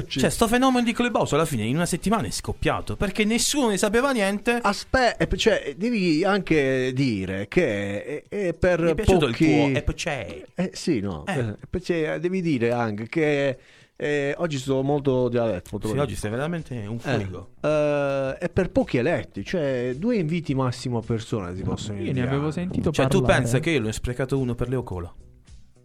[0.06, 3.76] Cioè, sto fenomeno di Clubhouse alla fine in una settimana è scoppiato perché nessuno ne
[3.76, 4.59] sapeva niente.
[4.62, 9.44] Aspetta, cioè, devi anche dire che è, è per Mi è piaciuto pochi...
[9.50, 10.44] il tuo Epcei.
[10.55, 11.24] Eh, sì, no.
[11.27, 11.38] Eh.
[11.38, 13.59] eh, perché devi dire anche che
[13.96, 15.68] eh, oggi sto molto dialetto.
[15.72, 17.50] molto Sì, oggi sei veramente un Eh, fuoco.
[17.61, 22.09] eh, è per pochi eletti, cioè due inviti massimo a persone si possono Io ne
[22.09, 22.31] inviare.
[22.31, 23.42] avevo sentito Cioè, tu parlare.
[23.42, 25.12] pensa che io l'ho sprecato uno per Leocola?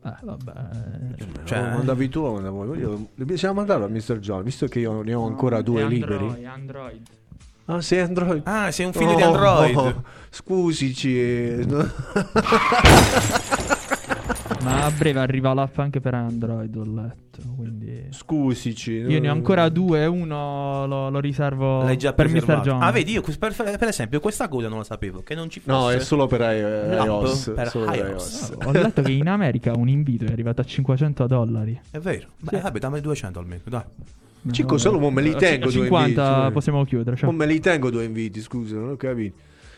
[0.06, 0.54] Eh, vabbè.
[1.44, 3.10] Cioè, Lo mandavi tu, lo mandavo io.
[3.28, 4.20] Possiamo mandarlo a Mr.
[4.20, 6.24] John, visto che io ne ho ancora due È liberi.
[6.24, 7.02] Android, Android.
[7.72, 8.42] Ah, sei Android?
[8.46, 9.76] Ah, sei un figlio di Oh, Android.
[9.78, 11.20] oh, scusici.
[11.20, 11.88] eh, no.
[14.64, 17.40] Ma a breve arriva l'app anche per Android, ho letto.
[17.56, 18.08] Quindi.
[18.10, 18.92] Scusici.
[18.94, 22.32] Io ne ho ancora due, uno lo, lo riservo L'hai già per Mr.
[22.32, 22.70] preservato.
[22.70, 22.82] John.
[22.82, 25.72] Ah, vedi, io per, per esempio questa cosa non la sapevo, che non ci fosse.
[25.78, 27.52] No, è solo per iOS.
[27.56, 28.50] per solo iOS.
[28.50, 28.54] iOS.
[28.66, 31.80] Ho letto che in America un invito è arrivato a 500 dollari.
[31.92, 32.28] È vero.
[32.40, 33.84] Beh, vabbè, dammi 200 almeno, dai.
[34.52, 36.52] Cico, solo mo me li A tengo due 50 inviti.
[36.54, 37.16] possiamo chiudere.
[37.16, 37.30] cioè.
[37.30, 39.36] Mo me li tengo due inviti, scusa, non ho capito.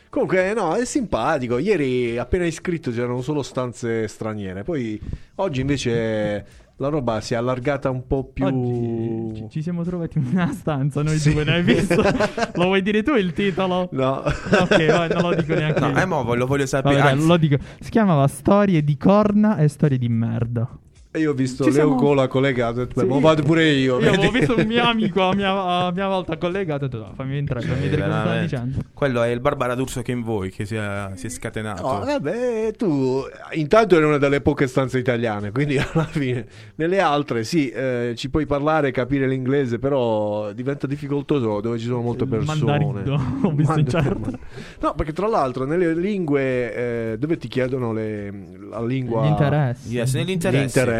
[0.10, 1.58] Comunque, no, è simpatico.
[1.58, 4.64] Ieri, appena iscritto, c'erano solo stanze straniere.
[4.64, 5.00] Poi,
[5.36, 6.46] oggi invece,
[6.76, 8.46] la roba si è allargata un po' più.
[8.46, 11.32] Oggi ci, ci siamo trovati in una stanza, noi Sì.
[11.32, 11.96] due, ne hai visto?
[12.56, 13.88] lo vuoi dire tu il titolo?
[13.94, 14.22] No.
[14.24, 15.98] Ok, vai, non lo dico neanche No, io.
[15.98, 17.00] eh, mo lo voglio sapere.
[17.02, 17.56] Vabbè, lo dico.
[17.80, 20.70] Si chiamava Storie di corna e storie di merda.
[21.14, 22.80] E io ho visto Ci Leo siamo- Cola collegato.
[22.80, 23.06] ho detto, Sì.
[23.06, 23.96] "Beh, mo vado pure io.
[23.96, 25.52] Io vedi?" avevo visto un mio amico a mia,
[25.88, 26.86] a mia volta collegato.
[26.86, 28.56] Ho detto, "No, fammi entrare, fammi vedere cosa stanno veramente.
[28.56, 28.80] dicendo.
[28.94, 31.82] Quello è il Barbara D'Urso che in voi che si è, si è scatenato.
[31.82, 33.24] No, vabbè, tu
[33.56, 36.46] intanto eri una delle poche stanze italiane, quindi alla fine
[36.76, 42.00] nelle altre sì, eh, ci puoi parlare, capire l'inglese, però diventa difficoltoso dove ci sono
[42.02, 42.80] molte persone.
[42.80, 44.40] mandarino, ho visto in man-
[44.80, 46.74] No, perché tra l'altro nelle lingue
[47.12, 48.32] eh, dove ti chiedono le-
[48.70, 49.90] la lingua Gli interessi.
[49.94, 50.32] Yes, negli gli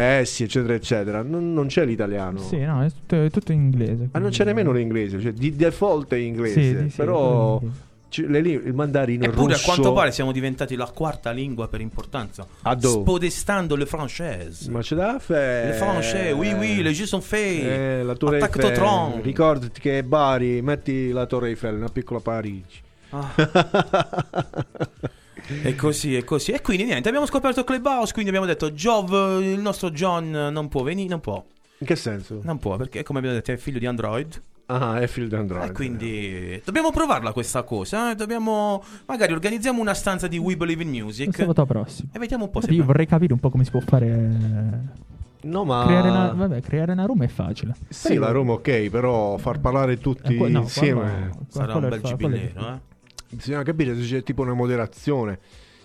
[0.02, 0.42] interessi.
[0.44, 2.38] eccetera, eccetera, non, non c'è l'italiano.
[2.38, 4.08] Sì, no, è tutto, è tutto in inglese.
[4.12, 7.58] Ah, non c'è quindi- nemmeno l'inglese, cioè di default è inglese, Sì, sì, sì, però
[7.58, 7.74] quello
[8.08, 11.66] ci- le li- il mandarino Eppure, a russo quanto pare, siamo diventati la quarta lingua
[11.68, 12.46] per importanza.
[12.62, 13.00] A dove?
[13.00, 14.68] Spodestando le françaises.
[14.70, 15.64] Ma c'è da fare.
[15.70, 17.64] Le français, oui, oui, les jeux sont faits.
[17.64, 18.60] Eh, la Torre Eiffel.
[18.60, 19.22] Totron.
[19.22, 22.80] Ricordati che Bari, metti la Torre Eiffel, una piccola Parigi.
[25.62, 26.52] E così, e così.
[26.52, 30.82] E quindi niente, abbiamo scoperto Clubhouse, quindi abbiamo detto Jov, il nostro John non può
[30.82, 31.44] venire, non può.
[31.78, 32.40] In che senso?
[32.44, 34.40] Non può, perché come abbiamo detto è figlio di Android.
[34.66, 35.68] Ah, è figlio di Android.
[35.68, 38.12] E quindi dobbiamo provarla questa cosa.
[38.12, 38.14] eh?
[38.14, 38.82] Dobbiamo.
[39.06, 41.34] Magari organizziamo una stanza di We Believe in Music.
[41.34, 42.08] Sabato prossimo.
[42.12, 42.70] E vediamo un po' se.
[42.70, 44.90] Io vorrei capire un po' come si può fare.
[45.44, 47.74] No, ma Creare una, vabbè, creare una room è facile.
[47.88, 51.88] Sì, la Roma ok, però far parlare tutti Eh, qua- no, insieme quello- Sarà un
[51.88, 52.80] bel fa- giubileo, eh.
[53.32, 55.38] Bisogna capire se c'è tipo una moderazione,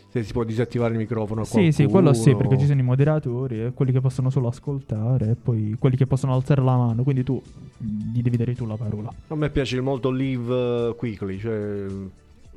[0.09, 2.47] se si può disattivare il microfono a Sì, sì, quello sì, qualcuno.
[2.49, 6.05] perché ci sono i moderatori e quelli che possono solo ascoltare e poi quelli che
[6.07, 7.41] possono alzare la mano, quindi tu
[7.77, 9.11] gli devi dare tu la parola.
[9.27, 11.85] A me piace molto live eh, quickly, cioè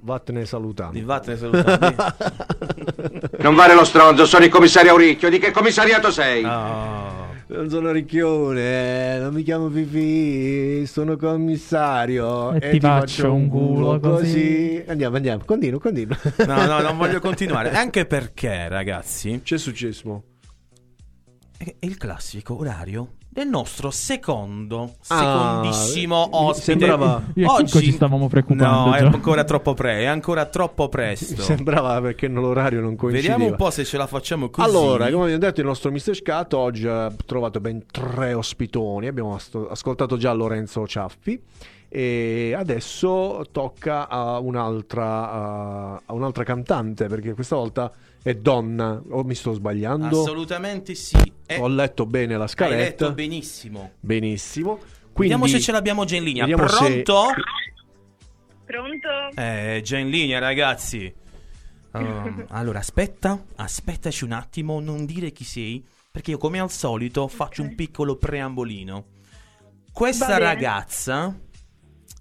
[0.03, 0.93] vattene salutando.
[0.95, 1.95] Di vattene salutati.
[3.41, 5.31] Non fare lo stronzo, sono il commissario Auricchio.
[5.31, 6.43] Di che commissariato sei?
[6.45, 7.20] Ah.
[7.51, 13.99] Non sono ricchione, eh, non mi chiamo Fifi, sono commissario E ti faccio un culo
[13.99, 14.81] così.
[14.87, 16.17] Andiamo, andiamo, continua, continua.
[16.47, 17.73] No, no, non voglio continuare.
[17.73, 20.23] Anche perché, ragazzi, C'è successo?
[21.59, 25.19] è il classico orario del nostro secondo, Ah,
[25.63, 26.63] secondissimo mi ospite.
[26.65, 29.07] sembrava- Io e Chicco ci stavamo preoccupando No, è già.
[29.07, 31.41] ancora troppo pre, è ancora troppo Mi presto.
[31.41, 33.35] sembrava perché l'orario non coincideva.
[33.37, 34.69] Vediamo un po' se ce la facciamo così.
[34.69, 36.15] Allora, come abbiamo detto, il nostro Mr.
[36.15, 39.07] Scat oggi ha trovato ben tre ospitoni.
[39.07, 39.39] Abbiamo
[39.71, 41.41] ascoltato già Lorenzo Ciaffi.
[41.93, 49.03] E adesso tocca a un'altra, a- un'altra cantante perché questa volta è donna.
[49.11, 50.21] O mi sto sbagliando?
[50.23, 51.17] Assolutamente sì.
[51.47, 52.77] Eh, Ho letto bene la hai scaletta.
[53.07, 53.91] letto benissimo.
[53.99, 54.77] Benissimo.
[55.13, 56.47] Quindi, Vediamo se ce l'abbiamo già in linea.
[56.47, 57.33] vediamo se- Pronto?
[58.65, 59.09] Pronto?
[59.35, 61.13] Eh, già in linea, ragazzi.
[61.93, 65.85] Um, allora, aspetta, aspettaci un attimo, non dire chi sei.
[66.13, 69.05] perché io come al solito faccio un piccolo preambolino.
[69.93, 71.37] Questa ragazza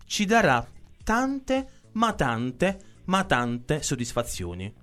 [0.09, 0.67] ci darà
[1.03, 4.73] tante, ma tante, ma tante soddisfazioni.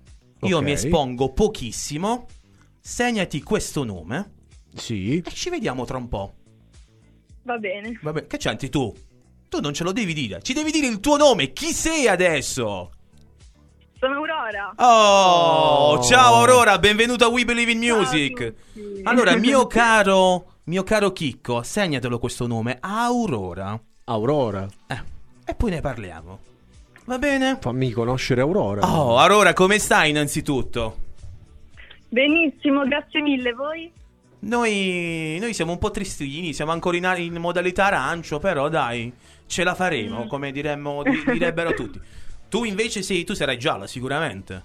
[0.43, 0.63] Io Ok.
[0.63, 2.27] mi espongo pochissimo,
[2.79, 4.31] segnati questo nome
[4.73, 5.17] Sì.
[5.17, 6.33] e ci vediamo tra un po'.
[7.43, 7.99] Va bene.
[8.01, 8.93] Vabbè, che c'entri tu?
[9.49, 12.91] Tu non ce lo devi dire, ci devi dire il tuo nome, chi sei adesso?
[13.99, 14.73] Sono Aurora.
[14.77, 16.03] Oh, Oh.
[16.03, 18.53] ciao Aurora, benvenuta a We Believe in Music.
[19.03, 23.77] Allora, mio caro, mio caro Chicco, segnatelo questo nome, Aurora.
[24.05, 24.65] Aurora.
[24.87, 25.01] Eh,
[25.47, 26.39] e poi ne parliamo.
[27.05, 27.57] Va bene?
[27.61, 28.81] Fammi conoscere Aurora.
[28.85, 30.97] Oh, Aurora, come stai innanzitutto?
[32.09, 33.53] Benissimo, grazie mille.
[33.53, 33.91] Voi?
[34.39, 39.11] Noi, noi siamo un po' tristini, siamo ancora in, in modalità arancio, però dai,
[39.47, 40.27] ce la faremo, Mm.
[40.27, 41.99] come diremmo, di- direbbero tutti.
[42.49, 44.63] Tu invece sei, tu sarai gialla, sicuramente.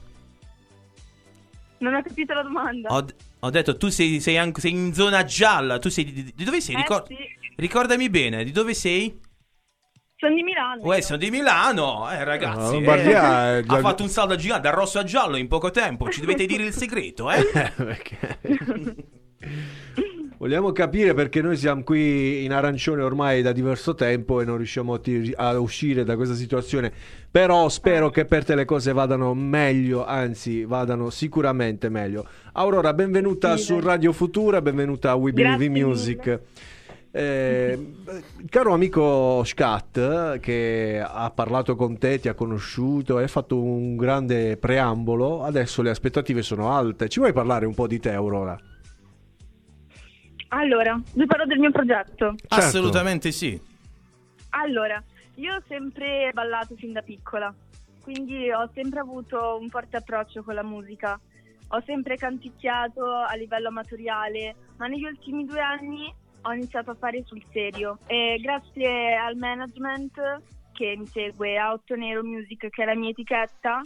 [1.79, 2.95] Non ho capito la domanda.
[2.95, 3.05] Ho,
[3.41, 6.61] ho detto, tu sei, sei, anche- sei in zona gialla, tu sei di, di dove
[6.61, 6.77] sei?
[6.77, 7.17] Eh, Ricor- sì.
[7.57, 9.19] Ricordami bene, di dove sei?
[10.23, 10.83] Sono di Milano.
[10.85, 11.03] Uè, io.
[11.03, 12.77] sono di Milano, eh ragazzi.
[12.77, 13.59] Ah, eh.
[13.59, 16.21] È già- Ha fatto un salto gigante da rosso a giallo in poco tempo, ci
[16.21, 17.43] dovete dire il segreto, eh?
[17.75, 18.39] Perché-
[20.39, 24.95] Vogliamo capire perché noi siamo qui in arancione ormai da diverso tempo e non riusciamo
[24.95, 26.93] a, tir- a uscire da questa situazione.
[27.31, 32.27] Però spero che per te le cose vadano meglio, anzi vadano sicuramente meglio.
[32.55, 33.81] Aurora, benvenuta Sì, su.
[33.81, 36.41] Radio Futura, benvenuta a We Believe in Music.
[37.15, 37.93] Eh,
[38.49, 43.97] caro amico Scat che ha parlato con te, ti ha conosciuto e ha fatto un
[43.97, 47.11] grande preambolo, adesso le aspettative sono alte.
[47.11, 48.59] Ci vuoi parlare un po' di te, Aurora?
[50.49, 52.35] Allora, vi parlo del mio progetto.
[52.37, 52.55] Certo.
[52.55, 53.61] Assolutamente sì.
[54.51, 55.03] Allora,
[55.35, 57.55] io ho sempre ballato fin da piccola,
[58.03, 61.21] quindi ho sempre avuto un forte approccio con la musica.
[61.75, 67.23] Ho sempre canticchiato a livello amatoriale, ma negli ultimi due anni ho iniziato a fare
[67.25, 70.21] sul serio e grazie al management
[70.73, 73.81] che mi segue a Otto Nero Music, che è la mia etichetta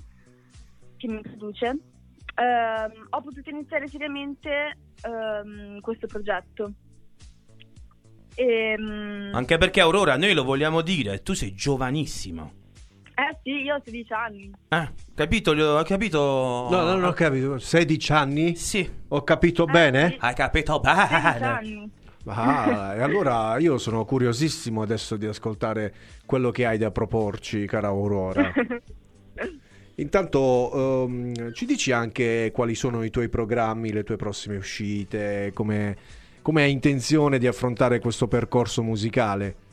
[0.96, 6.72] che mi produce, ehm, ho potuto iniziare seriamente ehm, questo progetto.
[8.34, 12.48] Ehm, Anche perché Aurora, noi lo vogliamo dire, tu sei giovanissima.
[13.18, 14.50] Eh sì, io ho 16 anni.
[14.68, 15.52] Eh, capito?
[15.52, 16.68] Ho capito?
[16.70, 17.58] No, no, non ho capito.
[17.58, 18.54] 16 anni?
[18.56, 18.88] Sì.
[19.08, 20.10] Ho capito Eh, bene?
[20.10, 20.16] sì.
[20.20, 21.46] Hai capito 16 bene?
[21.46, 21.90] anni.
[22.28, 27.88] Ah, e allora io sono curiosissimo adesso di ascoltare quello che hai da proporci, cara
[27.88, 28.52] Aurora.
[29.98, 35.96] Intanto ehm, ci dici anche quali sono i tuoi programmi, le tue prossime uscite, come,
[36.42, 39.64] come hai intenzione di affrontare questo percorso musicale?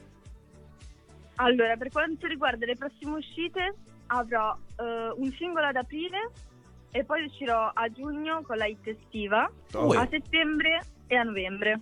[1.35, 3.73] Allora, per quanto riguarda le prossime uscite,
[4.07, 6.31] avrò eh, un singolo ad aprile
[6.91, 9.97] e poi uscirò a giugno con la hit estiva, Uè.
[9.97, 11.81] a settembre e a novembre.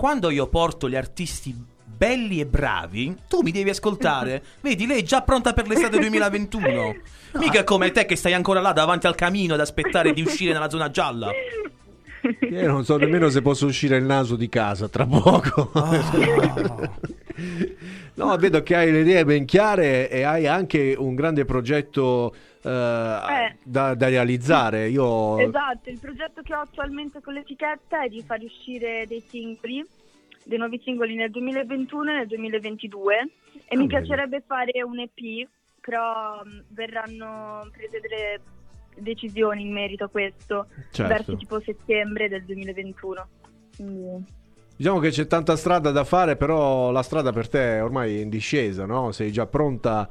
[0.00, 4.42] Quando io porto gli artisti belli e bravi, tu mi devi ascoltare.
[4.62, 6.94] Vedi, lei è già pronta per l'estate 2021.
[7.34, 10.70] Mica come te che stai ancora là davanti al camino ad aspettare di uscire nella
[10.70, 11.30] zona gialla.
[12.50, 15.70] Io non so nemmeno se posso uscire il naso di casa tra poco.
[15.74, 16.90] Ah.
[18.12, 22.68] No, vedo che hai le idee ben chiare e hai anche un grande progetto eh,
[22.68, 23.56] Eh.
[23.64, 24.88] da, da realizzare.
[24.88, 29.84] Io Esatto, il progetto che ho attualmente con l'etichetta è di far uscire dei singoli,
[30.44, 33.18] dei nuovi singoli nel 2021 e nel 2022 e
[33.74, 33.86] Ah, mi bene.
[33.86, 35.48] piacerebbe fare un EP,
[35.80, 38.40] però mh, verranno prese delle
[38.96, 41.12] decisioni in merito a questo Certo.
[41.12, 43.26] verso tipo settembre del 2021.
[43.76, 44.38] Quindi-
[44.76, 48.30] Diciamo che c'è tanta strada da fare, però la strada per te ormai è in
[48.30, 49.12] discesa, no?
[49.12, 50.08] Sei già pronta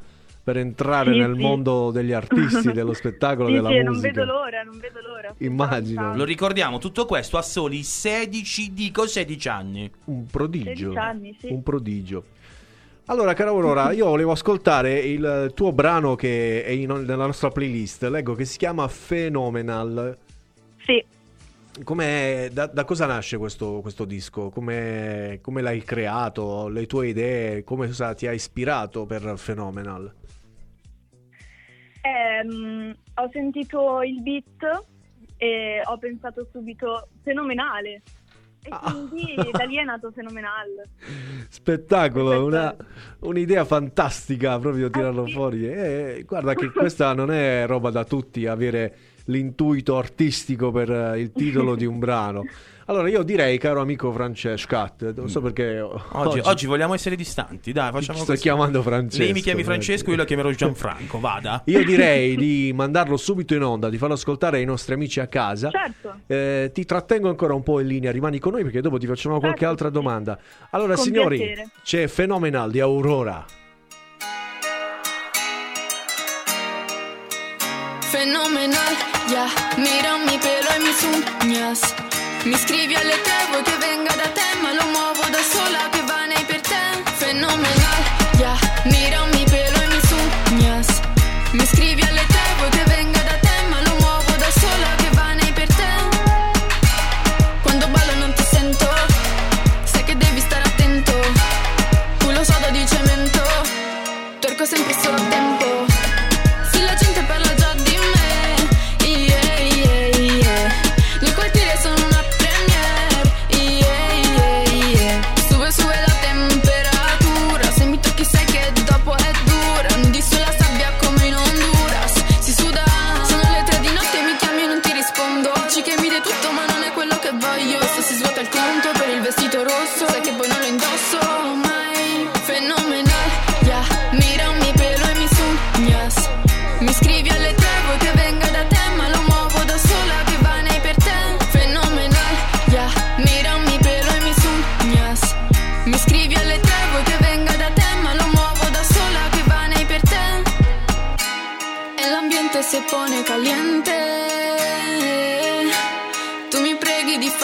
[0.52, 1.42] per entrare Sì, nel sì.
[1.42, 4.08] mondo degli artisti, dello spettacolo, Sì, della sì, non musica.
[4.12, 5.34] vedo l'ora, non vedo l'ora.
[5.38, 6.16] Immagino.
[6.16, 9.92] Lo ricordiamo, tutto questo a soli 16, dico 16 anni.
[10.06, 10.70] Un prodigio.
[10.92, 11.48] 16 anni, sì.
[11.52, 12.24] Un prodigio.
[13.06, 18.04] Allora, cara Aurora, io volevo ascoltare il tuo brano che è in- nella nostra playlist.
[18.06, 20.18] Leggo che si chiama Phenomenal.
[20.84, 21.06] Sì.
[21.84, 24.50] Com'è- da, da cosa nasce questo, questo disco?
[24.50, 26.68] Come, come l'hai creato?
[26.70, 27.64] Le tue idee?
[27.64, 30.12] Come cosa ti ha ispirato per Phenomenal?
[32.02, 34.84] Ehm, ho sentito il beat
[35.38, 38.02] e ho pensato subito fenomenale.
[38.62, 38.92] E Ah.
[38.92, 40.84] quindi da lì è nato fenomenale.
[41.50, 42.76] Spettacolo, una-
[43.20, 45.32] un'idea fantastica proprio tirarlo Ah, sì.
[45.34, 45.68] fuori.
[45.68, 48.96] E guarda che questa non è roba da tutti avere
[49.26, 52.44] l'intuito artistico per eh, il titolo di un brano.
[52.90, 57.72] Allora io direi, caro amico Francescat, non so perché o- Oggi, oggi vogliamo essere distanti,
[57.72, 58.42] dai, facciamo sto così.
[58.42, 59.22] chiamando Francesco.
[59.22, 59.64] Lei mi chiami.
[59.64, 61.62] Francesco, io la chiamerò Gianfranco, vada.
[61.70, 65.70] Io direi di mandarlo subito in onda, di farlo ascoltare ai nostri amici a casa.
[65.70, 66.22] Certo.
[66.26, 69.38] Eh, ti trattengo ancora un po' in linea, rimani con noi perché dopo ti facciamo
[69.40, 70.40] qualche Certo, altra domanda.
[70.72, 71.68] Allora, Con signori, piacere.
[71.84, 73.46] c'è Phenomenal di Aurora.
[78.10, 78.94] Fenomenal,
[79.30, 79.46] ya,
[79.78, 81.96] mira mi pelo y mis uñas.
[82.44, 85.19] Mi scrivi alle tre, vuoi che venga da te, ma lo muovo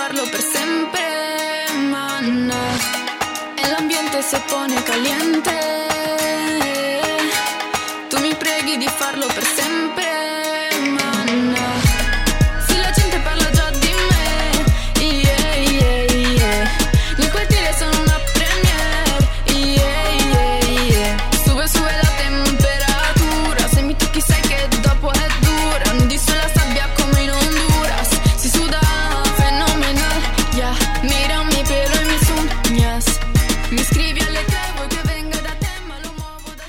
[0.07, 2.65] farlo per sempre, ma no.
[3.55, 5.84] E l'ambiente si pone caliente.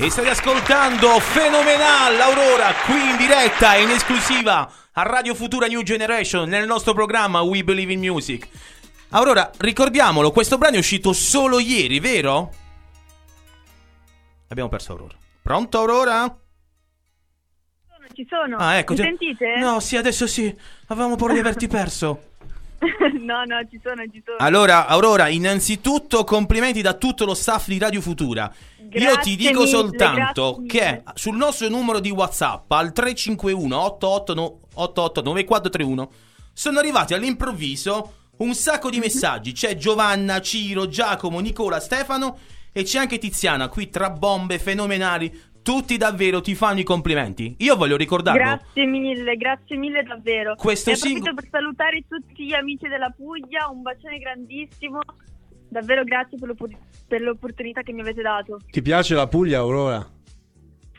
[0.07, 5.83] E state ascoltando Fenomenal Aurora qui in diretta e in esclusiva a Radio Futura New
[5.83, 8.49] Generation nel nostro programma We Believe in Music.
[9.09, 12.53] Aurora, ricordiamolo, questo brano è uscito solo ieri, vero?
[14.47, 15.17] Abbiamo perso Aurora.
[15.43, 16.39] Pronto Aurora?
[18.13, 18.59] Ci sono.
[18.59, 18.93] Ah, ecco.
[18.93, 19.57] Mi ti- sentite?
[19.59, 20.57] No, sì, adesso sì.
[20.87, 22.36] Avevamo paura di averti perso.
[23.21, 24.37] no, no, ci sono, ci sono.
[24.39, 28.53] Allora, Aurora, innanzitutto complimenti da tutto lo staff di Radio Futura.
[28.79, 34.35] Io Grazie ti dico mille, soltanto che sul nostro numero di WhatsApp al 351 88
[34.35, 36.11] no- 88 9431
[36.53, 38.93] sono arrivati all'improvviso un sacco Mhm.
[38.93, 39.53] di messaggi.
[39.53, 42.39] C'è Giovanna, Ciro, Giacomo, Nicola, Stefano
[42.73, 45.43] e c'è anche Tiziana qui tra bombe fenomenali.
[45.67, 47.57] Tutti davvero ti fanno i complimenti.
[47.59, 48.41] Io voglio ricordarlo.
[48.41, 50.55] Grazie mille, grazie mille davvero.
[50.55, 55.01] Questo e approfitto singolo- per salutare tutti gli amici della Puglia, un bacione grandissimo.
[55.69, 58.61] Davvero grazie per, l'oppor- per l'opportunità che mi avete dato.
[58.71, 60.09] Ti piace la Puglia, Aurora?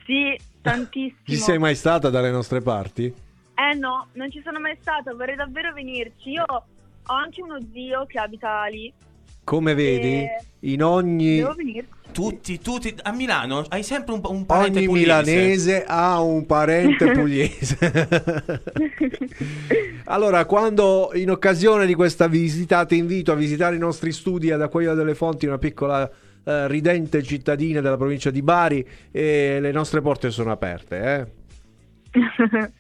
[0.06, 1.22] Sì, tantissimo.
[1.24, 3.06] Ci sei mai stata dalle nostre parti?
[3.06, 6.32] Eh no, non ci sono mai stata, vorrei davvero venirci.
[6.32, 8.94] Io ho anche uno zio che abita lì.
[9.48, 10.28] Come vedi, Eh,
[10.72, 11.42] in ogni.
[12.12, 12.94] Tutti, tutti.
[13.04, 15.06] A Milano hai sempre un, un parente ogni pugliese.
[15.06, 17.78] milanese ha un parente pugliese.
[20.06, 24.62] allora, quando in occasione di questa visita ti invito a visitare i nostri studi ad
[24.62, 26.10] Acquaio delle Fonti, una piccola
[26.44, 31.32] eh, ridente cittadina della provincia di Bari, e le nostre porte sono aperte.
[32.12, 32.20] eh.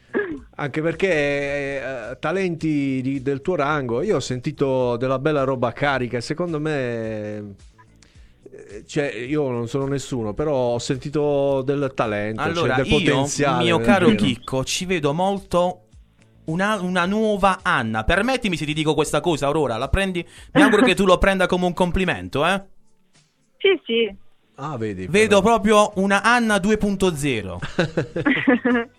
[0.59, 6.19] Anche perché eh, talenti di- del tuo rango, io ho sentito della bella roba carica
[6.19, 7.53] secondo me,
[8.49, 12.97] eh, cioè io non sono nessuno, però ho sentito del talento, Allora, cioè del io,
[12.99, 13.63] potenziale.
[13.63, 14.09] mio caro.
[14.15, 15.81] Chicco, ci vedo molto
[16.45, 18.03] una, una nuova Anna.
[18.03, 19.77] Permettimi se ti dico questa cosa, Aurora.
[19.77, 20.25] La prendi?
[20.53, 22.63] Mi auguro che tu lo prenda come un complimento, eh?
[23.57, 24.15] Sì, sì.
[24.55, 25.05] Ah, vedi.
[25.05, 28.85] Vedo proprio una Anna 2.0.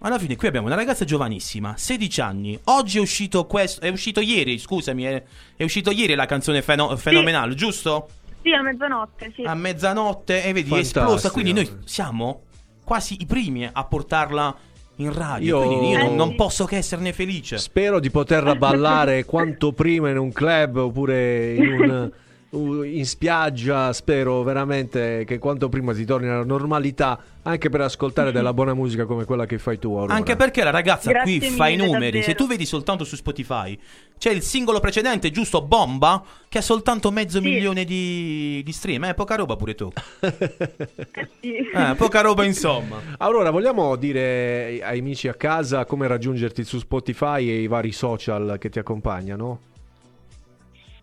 [0.00, 2.58] Alla fine qui abbiamo una ragazza giovanissima, 16 anni.
[2.64, 5.22] Oggi è uscito questo, è uscito ieri, scusami, è,
[5.56, 8.08] è uscito ieri la canzone feno- fenomenale, giusto?
[8.42, 9.42] Sì, a mezzanotte, sì.
[9.42, 11.00] A mezzanotte e vedi, è Fantastico.
[11.04, 12.42] esplosa, quindi noi siamo
[12.84, 14.54] quasi i primi a portarla
[14.96, 16.34] in radio, Io- quindi io non, Eh, non sì.
[16.36, 17.58] posso che esserne felice.
[17.58, 22.10] Spero di poterla ballare quanto prima in un club oppure in un,
[22.50, 23.92] in spiaggia.
[23.92, 29.04] Spero veramente che quanto prima si torni alla normalità, anche per ascoltare della buona musica
[29.04, 29.94] come quella che fai tu.
[29.94, 30.14] Aurora.
[30.14, 31.92] Anche perché la ragazza Grazie qui fa i numeri.
[31.98, 32.22] davvero.
[32.22, 33.78] Se tu vedi soltanto su Spotify,
[34.18, 35.62] c'è il singolo precedente, giusto?
[35.62, 39.04] Bomba, che ha soltanto mezzo milione di, di stream.
[39.04, 39.90] Eh, poca roba pure tu.
[41.46, 43.00] Eh, poca roba insomma.
[43.18, 48.56] Allora, vogliamo dire ai amici a casa come raggiungerti su Spotify e i vari social
[48.58, 49.60] che ti accompagnano?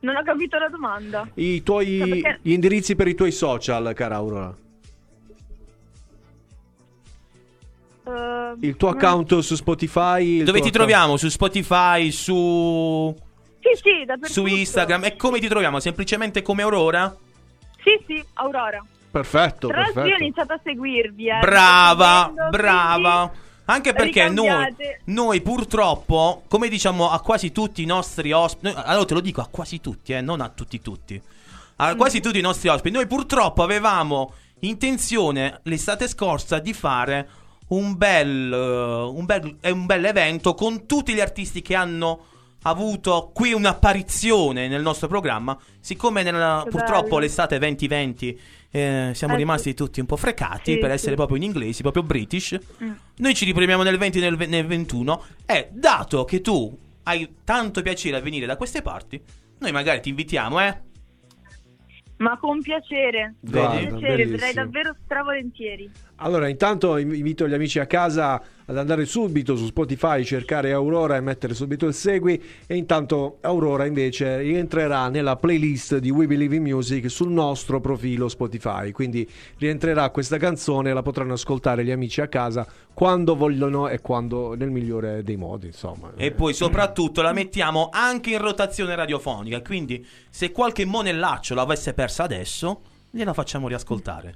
[0.03, 1.25] Non ho capito la domanda.
[1.35, 4.53] I tuoi No, perché- gli indirizzi per i tuoi social, cara Aurora.
[8.05, 10.43] Eh, Il tuo account su Spotify.
[10.43, 11.15] Dove ti troviamo?
[11.15, 13.15] Su Spotify, su,
[13.61, 15.05] Sì, sì, su Instagram.
[15.05, 15.79] E come ti troviamo?
[15.79, 17.15] Semplicemente come Aurora?
[17.81, 18.83] Sì, sì, Aurora.
[19.09, 21.27] Perfetto, Tra l'altro io ho iniziato a seguirvi.
[21.29, 23.27] Eh, Brava, seguendo, brava.
[23.29, 29.05] quindi Anche perché noi, noi purtroppo, come diciamo a quasi tutti i nostri ospiti, allora
[29.05, 31.21] te lo dico a quasi tutti, eh, non a tutti tutti,
[31.77, 37.29] a quasi tutti i nostri ospiti, noi purtroppo avevamo intenzione l'estate scorsa di fare
[37.67, 42.25] un bel, eh, un bel, eh, un bel evento con tutti gli artisti che hanno
[42.63, 48.39] avuto qui un'apparizione nel nostro programma, siccome nella- purtroppo l'estate 2020
[48.75, 50.95] eh, siamo Eh, rimasti tutti un po' frecati Sì, per sì.
[50.95, 52.57] essere proprio in inglesi, proprio british.
[52.83, 52.91] Mm.
[53.17, 57.83] Noi ci riproviamo nel 20 e nel, nel 21 e dato che tu hai tanto
[57.83, 59.21] piacere a venire da queste parti,
[59.59, 60.77] noi magari ti invitiamo, eh?
[62.17, 63.35] Ma con piacere.
[63.41, 65.91] Guarda, con piacere, verrei davvero stravolentieri.
[66.23, 71.17] Allora, intanto inv- invito gli amici a casa ad andare subito su Spotify, cercare Aurora
[71.17, 72.41] e mettere subito il segui.
[72.65, 78.29] E intanto Aurora invece rientrerà nella playlist di We Believe in Music sul nostro profilo
[78.29, 78.91] Spotify.
[78.91, 84.55] Quindi rientrerà questa canzone la potranno ascoltare gli amici a casa quando vogliono e quando
[84.55, 85.67] nel migliore dei modi.
[85.67, 91.93] Insomma, E poi soprattutto la mettiamo anche in rotazione radiofonica, quindi se qualche monellaccio l'avesse
[91.93, 94.35] persa adesso, gliela facciamo riascoltare.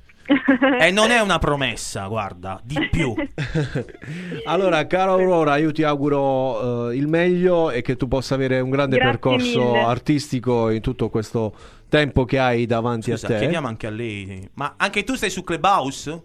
[0.79, 3.13] E non è una promessa, guarda, di più.
[4.45, 8.69] Allora, cara Aurora, io ti auguro eh, il meglio e che tu possa avere un
[8.69, 9.79] grande Grazie percorso mille.
[9.83, 11.53] artistico in tutto questo
[11.89, 13.37] tempo che hai davanti Scusa, a te.
[13.39, 14.49] chiediamo anche a lei.
[14.53, 16.23] Ma anche tu stai su Clubhouse?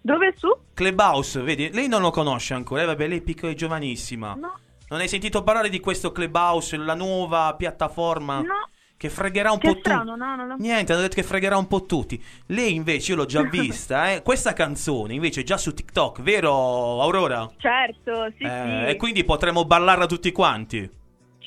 [0.00, 0.48] Dove su?
[0.74, 4.34] Clubhouse, vedi, lei non lo conosce ancora, eh, vabbè, lei è piccola e giovanissima.
[4.34, 4.58] No.
[4.88, 8.68] Non hai sentito parlare di questo Clubhouse, la nuova piattaforma No.
[8.98, 9.88] Che fregherà un Che po' tutti?
[9.90, 10.56] no, no, no.
[10.58, 12.22] Niente, hanno detto che fregherà un po' tutti.
[12.46, 14.22] Lei invece, io l'ho già vista, eh.
[14.22, 17.48] Questa canzone invece è già su TikTok, vero Aurora?
[17.56, 18.90] Certo, sì, Eh, sì.
[18.90, 20.90] E quindi potremo ballarla tutti quanti.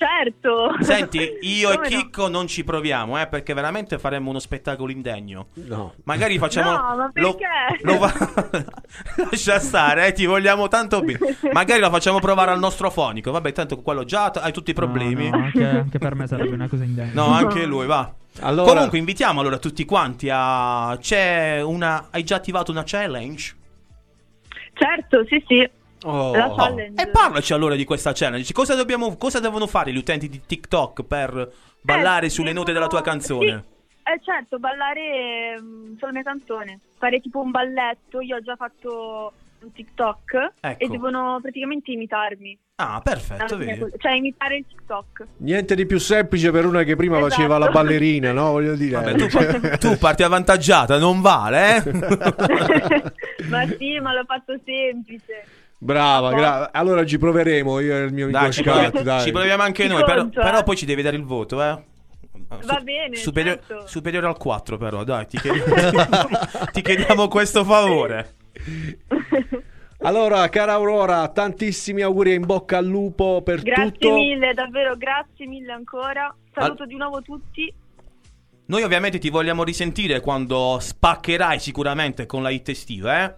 [0.02, 0.72] Certo.
[0.80, 1.96] Senti, io e Come no?
[1.96, 5.50] Chicco non ci proviamo, eh, perché veramente faremo uno spettacolo indegno.
[5.54, 5.94] No.
[6.06, 6.72] Magari facciamo.
[6.72, 7.84] No, ma lo- perché?
[7.84, 8.66] lo fa-
[9.30, 11.20] Lascia stare, eh, ti vogliamo tanto bene.
[11.54, 13.30] Magari la facciamo provare al nostro fonico.
[13.30, 15.30] Vabbè, tanto con quello già t- hai tutti i problemi.
[15.30, 17.12] No, no, anche, anche per me sarebbe una cosa indegna.
[17.14, 18.12] No, anche lui, va.
[18.40, 20.98] Allora- Comunque, invitiamo allora tutti quanti a.
[21.00, 22.08] C'è una.
[22.10, 23.56] Hai già attivato una challenge?
[24.74, 25.70] Certo, sì, sì.
[26.04, 26.36] Oh.
[26.36, 27.02] La challenge.
[27.02, 28.52] E parlaci allora di questa challenge.
[28.54, 32.88] Cosa, dobbiamo, cosa devono fare gli utenti di TikTok per ballare Eh, sulle note devono-
[32.88, 33.64] della tua canzone?
[33.88, 36.80] Sì, eh, certo, ballare mm, sulla mia canzone.
[36.98, 38.20] Fare tipo un balletto.
[38.22, 39.32] Io ho già fatto
[39.62, 40.84] un TikTok Ecco.
[40.84, 42.58] e devono praticamente imitarmi.
[42.78, 43.86] Ah, perfetto, vedi.
[44.00, 45.24] Cioè, imitare il TikTok.
[45.38, 47.30] Niente di più semplice per una che prima Esatto.
[47.36, 48.50] faceva la ballerina, no?
[48.54, 48.96] Voglio dire.
[48.96, 51.92] Vabbè, tu, tu parti avvantaggiata, non vale, eh?
[53.50, 55.46] ma sì, ma l'ho fatto semplice.
[55.84, 59.22] Brava, gra- allora ci proveremo io e il mio amico Dai, ci, Scat, proviamo, dai.
[59.26, 60.64] ci proviamo anche noi, però, conto, però eh.
[60.64, 61.84] poi ci devi dare il voto, eh?
[62.64, 63.88] Va bene, superiore, certo.
[63.88, 65.96] superiore al 4 però, dai, ti chiediamo,
[66.72, 68.36] ti chiediamo questo favore.
[70.04, 74.14] Allora, cara Aurora, tantissimi auguri in bocca al lupo per Grazie tutto.
[74.14, 76.32] mille, davvero grazie mille ancora.
[76.54, 77.74] Saluto di nuovo tutti.
[78.68, 83.34] Noi ovviamente ti vogliamo risentire quando spaccherai sicuramente con la hit estiva, eh?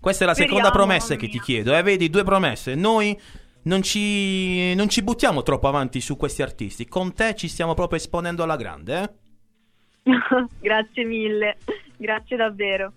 [0.00, 1.82] Questa è la seconda Speriamo, promessa mamma che ti chiedo, eh?
[1.82, 2.74] Vedi, due promesse.
[2.74, 3.18] Noi
[3.64, 6.88] non ci, non ci buttiamo troppo avanti su questi artisti.
[6.88, 10.10] Con te ci stiamo proprio esponendo alla grande, eh?
[10.58, 11.58] grazie mille.
[11.98, 12.92] Grazie davvero.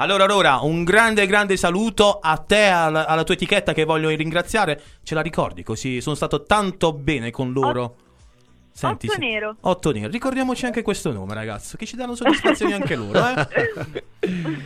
[0.00, 4.80] Allora, Aurora, un grande, grande saluto a te, alla, alla tua etichetta che voglio ringraziare.
[5.02, 6.00] Ce la ricordi così?
[6.00, 7.96] Sono stato tanto bene con loro.
[8.86, 9.56] Otto se- nero.
[9.60, 10.08] Otto nero.
[10.08, 14.04] Ricordiamoci anche questo nome, ragazzo, che ci danno soddisfazioni anche loro, eh?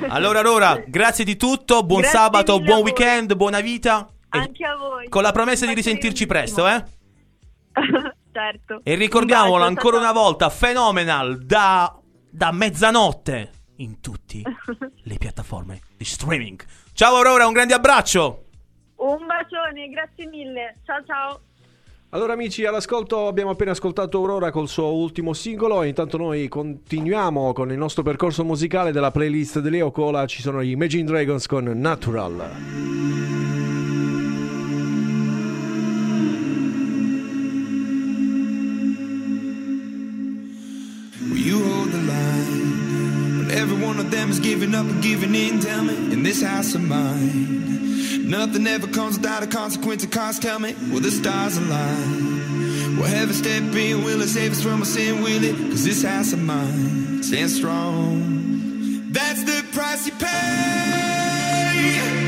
[0.08, 1.82] Allora, Aurora, grazie di tutto.
[1.82, 4.08] Buon Grazie sabato, buon weekend, buona vita.
[4.30, 5.08] Anche a voi.
[5.08, 6.82] con la promessa di risentirci presto, eh?
[8.32, 8.80] certo.
[8.82, 11.98] E ricordiamolo bacio, ancora una volta, Phenomenal da,
[12.30, 14.42] da mezzanotte in tutte
[15.02, 16.62] le piattaforme di streaming.
[16.92, 18.44] Ciao Aurora, un grande abbraccio.
[18.96, 20.76] Un bacione, grazie mille.
[20.84, 21.40] Ciao ciao.
[22.14, 27.72] Allora amici, all'ascolto abbiamo appena ascoltato Aurora col suo ultimo singolo intanto noi continuiamo con
[27.72, 31.64] il nostro percorso musicale della playlist di Leo Cola, ci sono gli Imagine Dragons con
[31.64, 32.50] Natural.
[41.32, 41.71] You
[44.12, 45.60] is giving up and giving in?
[45.60, 50.04] Tell me, in this house of mine, nothing ever comes without a consequence.
[50.04, 52.96] Of cost, tell me, will the stars align?
[52.96, 54.04] Will heaven step in?
[54.04, 55.22] Will it save us from our sin?
[55.22, 55.56] Will it?
[55.70, 59.10] Cause this house of mine stands strong.
[59.10, 62.21] That's the price you pay.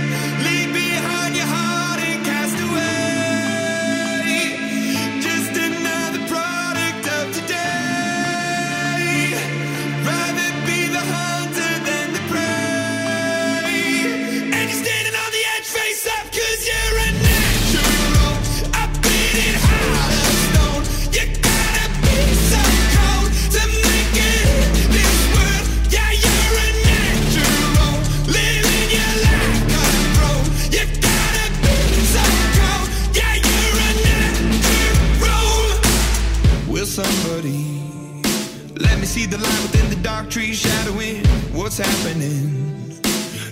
[39.15, 42.91] See the light within the dark trees shadowing what's happening?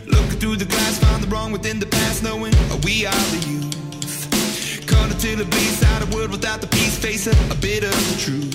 [0.06, 2.52] Looking through the glass, found the wrong within the past, knowing
[2.82, 4.86] we are the youth.
[4.88, 7.94] Caught until it bleeds out a world without the peace, face a, a bit of
[8.10, 8.50] the truth,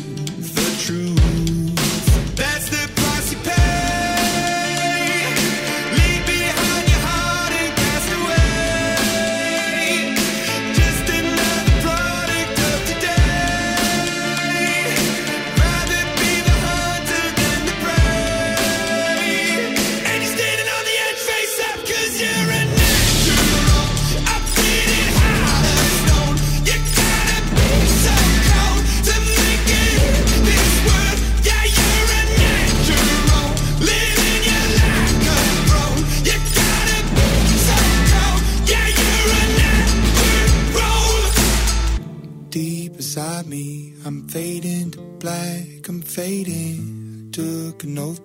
[0.53, 1.36] the truth.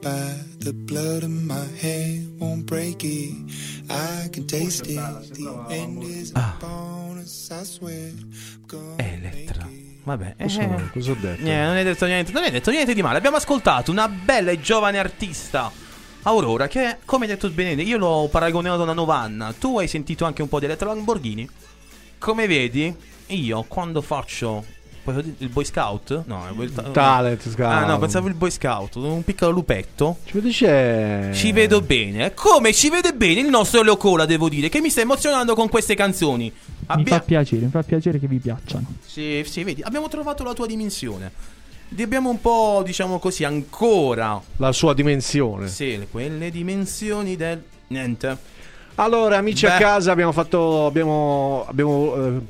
[0.03, 3.33] By the blood in my head, won't break it.
[3.89, 4.99] I can taste it.
[5.33, 8.11] The end is upon us, I swear.
[8.97, 9.69] Elettra.
[10.05, 11.43] Vabbè, Cosa- eh, cosa ho detto?
[11.43, 13.19] niente, non hai detto niente, non hai detto niente di male.
[13.19, 15.71] Abbiamo ascoltato una bella e giovane artista.
[16.23, 19.53] Aurora, che come hai detto bene, io l'ho paragonato a una Novanna.
[19.57, 21.49] Tu hai sentito anche un po' di Elettra Lamborghini?
[22.19, 22.93] Come vedi,
[23.27, 24.65] io quando faccio
[25.05, 26.23] il Boy Scout?
[26.27, 27.61] No, il Boy Talent Scout.
[27.61, 30.19] Ah, no, pensavo il Boy Scout, un piccolo lupetto.
[30.25, 31.31] Ci dice...
[31.35, 32.35] Ci vedo bene.
[32.35, 35.69] Come ci vede bene il nostro Leo Cola, devo dire, che mi sta emozionando con
[35.69, 36.45] queste canzoni.
[36.45, 38.87] Mi Abbia- fa piacere, mi fa piacere che vi piacciono.
[39.05, 41.31] Sì, sì, vedi, abbiamo trovato la tua dimensione.
[41.99, 44.41] Abbiamo un po', diciamo così, ancora.
[44.57, 45.69] La sua dimensione.
[45.69, 47.63] Sì, quelle dimensioni del.
[47.89, 48.37] Niente.
[48.95, 49.79] Allora, amici a Beh.
[49.83, 50.87] casa, abbiamo fatto.
[50.87, 51.67] Abbiamo.
[51.69, 52.41] abbiamo eh,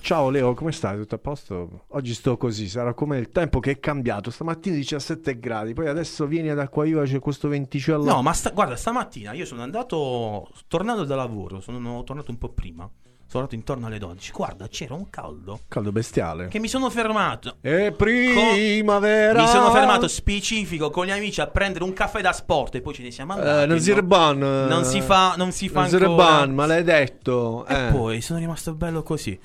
[0.00, 0.96] Ciao Leo, come stai?
[0.96, 1.84] Tutto a posto?
[1.88, 4.30] Oggi sto così, sarà come il tempo che è cambiato.
[4.30, 8.04] Stamattina 17 gradi, poi adesso vieni ad Acquaiva, c'è questo venticello.
[8.04, 10.48] No, ma sta- guarda, stamattina io sono andato.
[10.68, 12.88] Tornando da lavoro, sono tornato un po' prima.
[13.28, 14.30] Sono andato intorno alle 12.
[14.32, 15.58] Guarda, c'era un caldo.
[15.66, 16.46] Caldo bestiale.
[16.46, 17.56] Che mi sono fermato.
[17.60, 19.42] E primavera.
[19.42, 22.94] Mi sono fermato specifico con gli amici a prendere un caffè da sport e poi
[22.94, 23.64] ce ne siamo andati.
[23.64, 23.96] Eh, non si no?
[23.96, 24.38] reban.
[24.38, 26.10] Non si fa, non si fa Non si ancora.
[26.10, 27.66] reban, maledetto.
[27.66, 27.90] E eh.
[27.90, 29.36] poi sono rimasto bello così.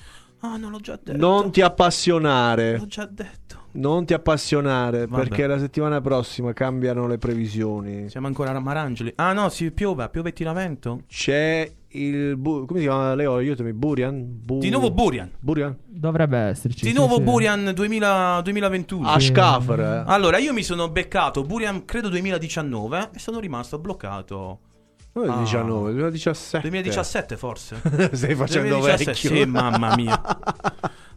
[0.44, 1.16] Ah, non l'ho già detto.
[1.18, 2.76] Non ti appassionare.
[2.78, 3.60] L'ho già detto.
[3.74, 5.22] Non ti appassionare Vabbè.
[5.28, 8.10] perché la settimana prossima cambiano le previsioni.
[8.10, 9.12] Siamo ancora a Marangeli.
[9.16, 11.02] Ah, no, si piove, piove e tira vento.
[11.08, 13.36] C'è il bu- come si chiama Leo?
[13.36, 14.40] Aiutami, Burian?
[14.44, 15.30] Bu- Di nuovo Burian.
[15.38, 15.74] Burian?
[15.86, 16.82] Dovrebbe esserci.
[16.84, 17.22] Di sì, nuovo sì.
[17.22, 19.08] Burian 2000 2021.
[19.08, 19.80] Ashkafer.
[19.80, 20.02] eh.
[20.06, 24.58] Allora, io mi sono beccato Burian credo 2019 e sono rimasto bloccato.
[25.14, 25.36] Non è Ah.
[25.38, 26.60] 19, 2017.
[26.68, 27.76] 2017 forse.
[28.12, 29.30] Stai facendo 2017, vecchio.
[29.30, 30.20] Sì, mamma mia.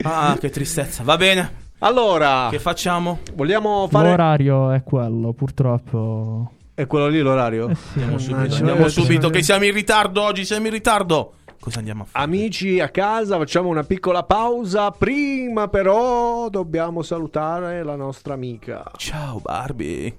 [0.04, 1.04] Ah, che tristezza.
[1.04, 1.64] Va bene.
[1.80, 3.20] Allora, Che facciamo?
[3.34, 6.52] vogliamo fare L'orario è quello, purtroppo.
[6.74, 7.70] È quello lì l'orario?
[7.70, 11.34] Eh sì, Andiamo subito, andiamo vuole- subito che siamo in ritardo oggi, siamo in ritardo.
[11.60, 12.26] Cosa andiamo a fare?
[12.26, 14.92] Amici a casa, facciamo una piccola pausa.
[14.92, 18.84] Prima, però, dobbiamo salutare la nostra amica.
[18.98, 20.16] Ciao Barbie.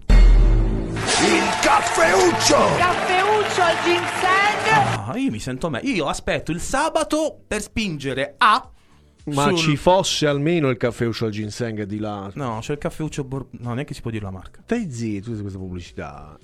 [1.67, 2.55] Caffeuccio!
[2.79, 5.09] Caffeuccio al ginseng.
[5.09, 5.81] Ah, io mi sento me.
[5.83, 8.71] Io aspetto il sabato per spingere a.
[9.25, 12.31] Ma sul- ci fosse almeno il caffeuccio al ginseng di là.
[12.35, 13.25] No, c'è il caffeuccio.
[13.25, 14.61] Bor- No, neanche si può dire la marca.
[14.62, 16.39] Stai zitto, tutta questa pubblicità.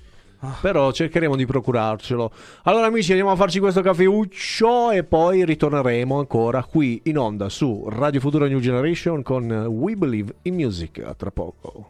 [0.61, 2.33] Però cercheremo di procurarcelo.
[2.64, 7.87] Allora, amici, andiamo a farci questo caffeuccio e poi ritorneremo ancora qui in onda su
[7.89, 10.99] Radio Futura New Generation con We Believe in Music.
[10.99, 11.87] A tra poco.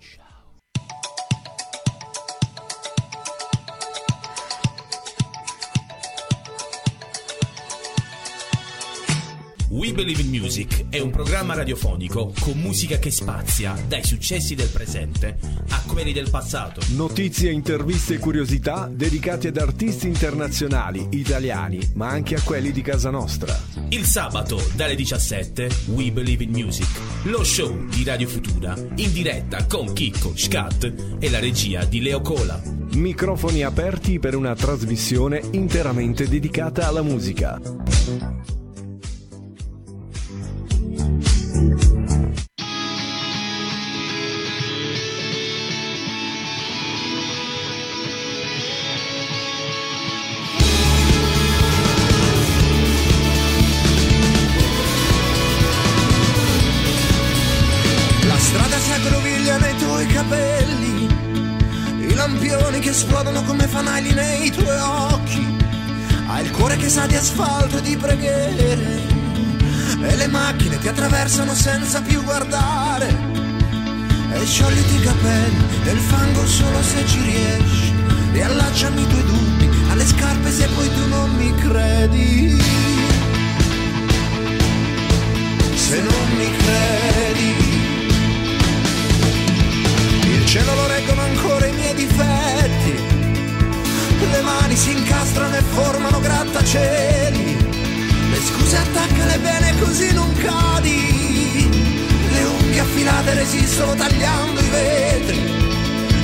[9.72, 14.68] We Believe in Music è un programma radiofonico con musica che spazia dai successi del
[14.68, 15.38] presente
[15.70, 16.82] a quelli del passato.
[16.88, 23.08] Notizie, interviste e curiosità dedicate ad artisti internazionali, italiani, ma anche a quelli di casa
[23.08, 23.58] nostra.
[23.88, 26.90] Il sabato dalle 17 We Believe in Music,
[27.22, 32.20] lo show di Radio Futura in diretta con Chicco, Scat e la regia di Leo
[32.20, 32.60] Cola.
[32.92, 37.58] Microfoni aperti per una trasmissione interamente dedicata alla musica.
[64.53, 65.57] Tuoi occhi.
[66.26, 69.03] Hai il cuore che sa di asfalto e di preghiere,
[70.00, 73.30] e le macchine ti attraversano senza più guardare.
[74.32, 77.92] E sciogliti i capelli nel fango solo se ci riesci,
[78.32, 82.61] e allacciami i tuoi dubbi alle scarpe se poi tu non mi credi.
[85.74, 87.80] Se non mi credi.
[90.32, 93.11] Il cielo lo reggono ancora i miei difetti.
[94.30, 97.56] Le mani si incastrano e formano grattacieli.
[98.30, 101.68] Le scuse attaccale bene così non cadi.
[102.30, 105.40] Le unghie affilate resistono tagliando i vetri.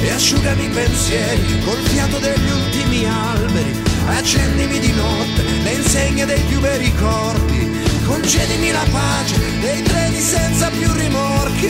[0.01, 3.82] E asciugami i pensieri col fiato degli ultimi alberi.
[4.07, 7.68] Accendimi di notte le insegne dei più bei ricordi.
[8.07, 11.68] Concedimi la pace dei treni senza più rimorchi.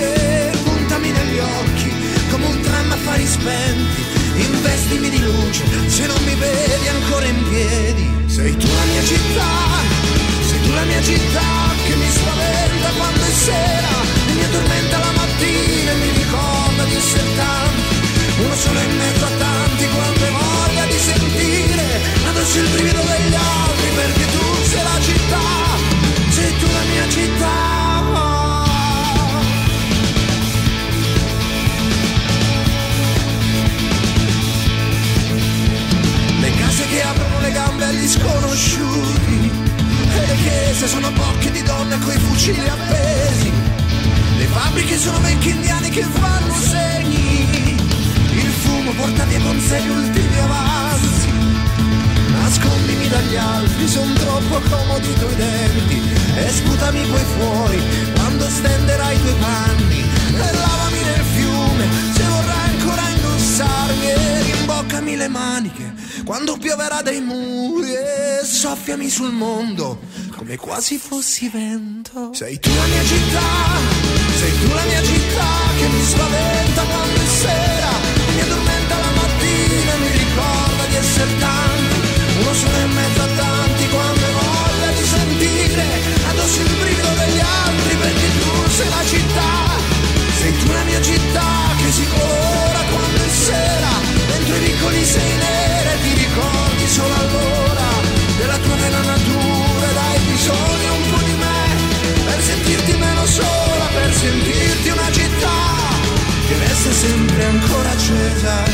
[0.63, 1.91] Puntami negli occhi
[2.31, 4.19] come un tram a fari spenti.
[4.39, 8.07] Investimi di luce se non mi vedi ancora in piedi.
[8.27, 9.51] Sei tu la mia città,
[10.49, 11.43] sei tu la mia città
[11.87, 12.28] che mi spaventa
[40.79, 43.51] chiese sono bocche di donne coi fucili appesi
[44.39, 47.75] Le fabbriche sono vecchi indiani che fanno segni.
[48.31, 51.29] Il fumo porta via con sé gli ultimi avanzi.
[52.31, 56.01] Nascondimi dagli altri, son troppo comodi i tuoi denti.
[56.37, 57.83] E sputami poi fuori
[58.15, 60.01] quando stenderai i tuoi panni.
[60.01, 64.07] E lavami nel fiume se vorrai ancora indossarmi.
[64.07, 65.93] E rimboccami le maniche
[66.25, 67.93] quando pioverà dai muri.
[67.95, 69.99] E soffiami sul mondo
[70.39, 72.33] come quasi fossi vento.
[72.33, 73.51] Sei tu la mia città,
[74.39, 77.93] sei tu la mia città Che mi spaventa quando è sera
[78.35, 81.99] Mi addormenta la mattina mi ricorda di essere tanti.
[82.39, 85.85] Uno solo in mezzo a tanti quando hai voglia di sentire
[86.31, 89.53] Addosso il brivido degli altri perché tu sei la città.
[90.39, 91.58] Sei tu la mia città
[106.99, 108.65] sempre ancora accesa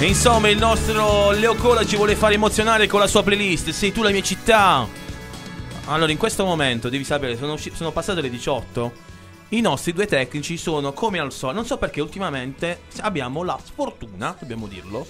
[0.00, 3.70] E insomma, il nostro Leo Cola ci vuole fare emozionare con la sua playlist.
[3.70, 4.88] Sei tu la mia città.
[5.84, 8.92] Allora, in questo momento devi sapere, sono, usci- sono passate le 18.
[9.50, 11.58] I nostri due tecnici sono come al solito.
[11.58, 15.06] Non so perché ultimamente abbiamo la sfortuna, dobbiamo dirlo,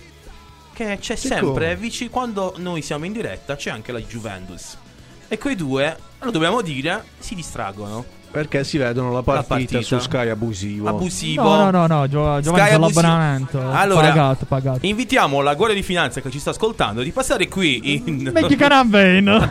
[0.74, 4.76] che c'è Che sempre vicino quando noi siamo in diretta, c'è anche la Juventus.
[5.28, 8.18] E quei due, lo dobbiamo dire, si distraggono.
[8.30, 9.82] Perché si vedono la partita, partita.
[9.82, 10.88] su Sky abusivo.
[10.88, 11.42] Abusivo.
[11.42, 13.00] No, no, no, no, Gio- Giovanni Sky c'ha abusivo.
[13.00, 13.70] l'abbonamento.
[13.72, 14.86] Allora, pagato, pagato.
[14.86, 18.30] Invitiamo la Guardia di Finanza che ci sta ascoltando di passare qui in.
[18.32, 19.38] Metti Canaveno.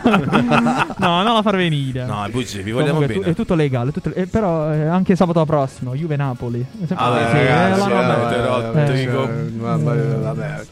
[0.96, 2.04] no, non la far venire.
[2.06, 3.26] No, è bugie, vi vogliamo Comunque, bene.
[3.26, 3.92] tu- è tutto legale.
[3.92, 6.60] tutto- eh, però eh, anche sabato prossimo, Juve Napoli.
[6.60, 9.56] È sempre- Ah, sì, ragazzi, eh, la- eh, vabbè.
[9.58, 10.64] vabbè, vabbè.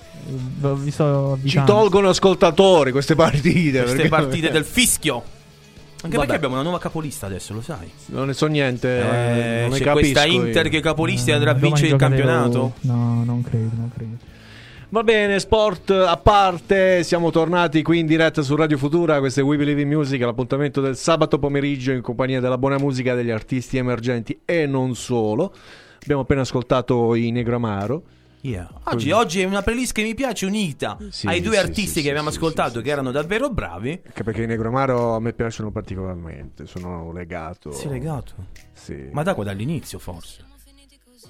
[0.77, 3.81] vi sto Ci tolgono ascoltatori queste partite.
[3.81, 5.23] Queste perché- partite del fischio.
[6.01, 6.29] Anche Vabbè.
[6.29, 7.91] perché abbiamo una nuova capolista adesso, lo sai.
[8.07, 8.89] Non ne so niente.
[8.99, 10.45] Eh, non c'è capisco questa io.
[10.45, 12.75] Inter che capolista e andrà a vincere il campionato.
[12.83, 14.17] No, non credo, non credo.
[14.91, 19.43] Va bene, sport a parte, siamo tornati qui in diretta su Radio Futura, questo è
[19.43, 23.77] We Believe in Music, l'appuntamento del sabato pomeriggio in compagnia della buona musica degli artisti
[23.77, 25.53] emergenti e non solo.
[26.01, 28.03] Abbiamo appena ascoltato i Negramaro.
[28.41, 28.69] Yeah.
[28.85, 32.03] Oggi, oggi è una playlist che mi piace unita Sì, ai due sì, artisti sì,
[32.03, 34.01] che abbiamo ascoltato che erano davvero bravi.
[34.07, 37.73] Anche perché i Negromaro a me piacciono particolarmente, sono legato.
[37.73, 38.35] Sei legato?
[38.73, 39.09] Sì.
[39.11, 40.48] Ma da qua dall'inizio forse.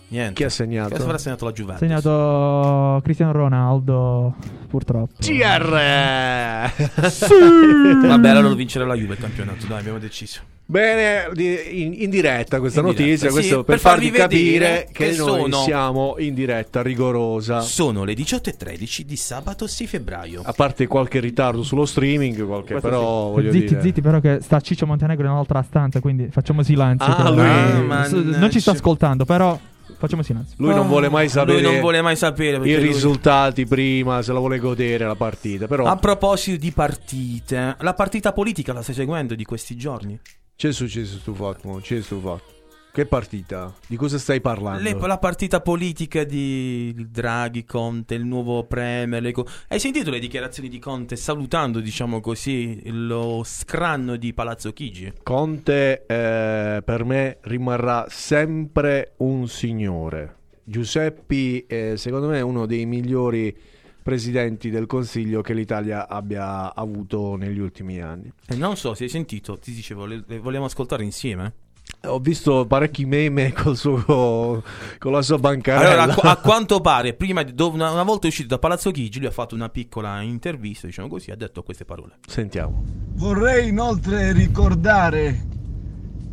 [0.09, 0.35] Niente.
[0.35, 0.95] Chi ha segnato?
[0.95, 1.87] Chi avrà segnato la Juventus?
[1.87, 4.35] Segnato Cristiano Ronaldo,
[4.67, 5.13] purtroppo.
[5.19, 5.69] CR!
[8.07, 10.41] Vabbè, allora lo vincerà la Juve il campionato, dai, abbiamo deciso.
[10.71, 11.31] Bene,
[11.71, 15.11] in, in diretta questa In notizia, diretta, questo sì, per, per farvi farvi capire che,
[15.11, 17.61] che noi sono- siamo in diretta rigorosa.
[17.61, 20.43] Sono le 18.13 di sabato 6 febbraio.
[20.45, 23.33] A parte qualche ritardo sullo streaming, qualche, però sì.
[23.33, 23.81] voglio zitti, dire...
[23.81, 27.15] zitti, però che sta Ciccio Montenegro in un'altra stanza, quindi facciamo silenzio.
[27.15, 28.39] Ah, lui- mannaggia.
[28.39, 29.59] non ci sta ascoltando, però
[29.99, 30.55] facciamo silenzio.
[30.59, 34.33] Lui non vuole mai sapere Lui non vuole mai sapere i lui- risultati prima, se
[34.33, 35.67] la vuole godere la partita.
[35.67, 40.19] Però A proposito di partite, la partita politica la stai seguendo di questi giorni?
[40.57, 42.57] c'è successo sto fatto, mo, c'è sto fatto.
[42.99, 43.73] Che partita?
[43.87, 44.83] Di cosa stai parlando?
[44.83, 49.31] Le- la partita politica di Draghi, Conte, il nuovo Premier.
[49.31, 55.13] co- Hai sentito le dichiarazioni di Conte salutando, diciamo così, lo scranno di Palazzo Chigi?
[55.23, 60.35] Conte eh, per me rimarrà sempre un signore.
[60.65, 63.57] Giuseppi eh, secondo me è uno dei migliori
[64.03, 68.33] presidenti del Consiglio che l'Italia abbia avuto negli ultimi anni.
[68.45, 71.67] E non so se hai sentito, ti dicevo, le, le vogliamo ascoltare insieme?
[72.05, 74.63] Ho visto parecchi meme col suo,
[74.99, 76.03] con la sua bancarella.
[76.03, 79.33] Allora, a, a quanto pare, prima una, una volta uscito da Palazzo Chigi, lui ha
[79.33, 82.19] fatto una piccola intervista, diciamo così, ha detto queste parole.
[82.27, 82.85] Sentiamo.
[83.15, 85.47] Vorrei inoltre ricordare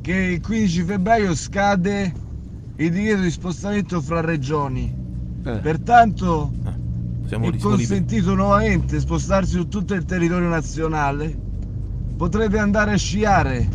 [0.01, 2.13] che il 15 febbraio scade
[2.78, 5.03] il divieto di spostamento fra regioni.
[5.41, 6.51] Pertanto
[7.26, 11.36] Siamo è consentito nuovamente spostarsi su tutto il territorio nazionale.
[12.18, 13.68] Potrete andare a sciare,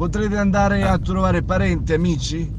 [0.00, 2.50] potrete andare a trovare parenti, amici,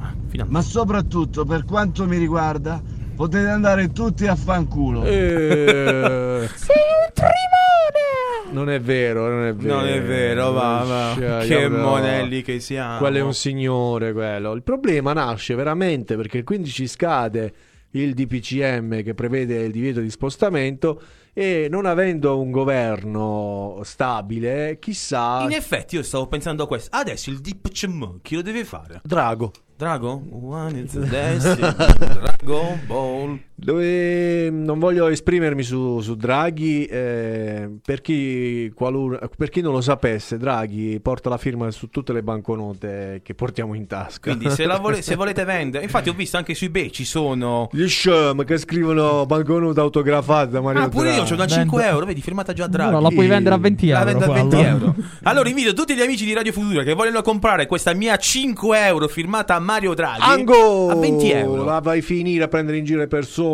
[0.46, 2.80] ma soprattutto per quanto mi riguarda
[3.16, 5.04] potete andare tutti a fanculo.
[5.06, 8.52] Eh, Sei un trimone!
[8.52, 9.76] non è vero, non è vero.
[9.76, 11.40] Non è vero, va, va.
[11.40, 13.00] Che monelli che siamo.
[13.00, 14.52] Quello è un signore, quello.
[14.54, 17.54] Il problema nasce veramente perché il 15 scade
[17.92, 21.02] il DPCM che prevede il divieto di spostamento
[21.34, 25.44] e non avendo un governo stabile, chissà...
[25.44, 26.96] In effetti, io stavo pensando a questo.
[26.96, 29.02] Adesso il DPCM, chi lo deve fare?
[29.04, 29.52] Drago.
[29.76, 30.22] Drago?
[30.30, 33.40] One is the Dragon Ball.
[33.64, 39.82] Dove non voglio esprimermi su, su Draghi, eh, per, chi, qualun- per chi non lo
[39.82, 44.32] sapesse, Draghi porta la firma su tutte le banconote che portiamo in tasca.
[44.36, 47.70] Quindi se, la vole- se volete vendere, infatti ho visto anche su eBay ci sono...
[47.72, 51.30] Gli scem che scrivono banconote autografate da Mario Ah, pure io Draghi.
[51.30, 52.90] c'ho una 5 euro, vedi, firmata già a Draghi.
[52.90, 54.10] Allora, la puoi vendere a 20 La euro.
[54.12, 54.70] vendo a 20 quella.
[54.70, 54.96] euro.
[55.24, 59.08] Allora invito tutti gli amici di Radio Futura che vogliono comprare questa mia 5 euro
[59.08, 60.90] firmata a Mario Draghi Ango!
[60.90, 61.64] a 20 euro.
[61.64, 63.50] La vai a finire a prendere in giro le persone.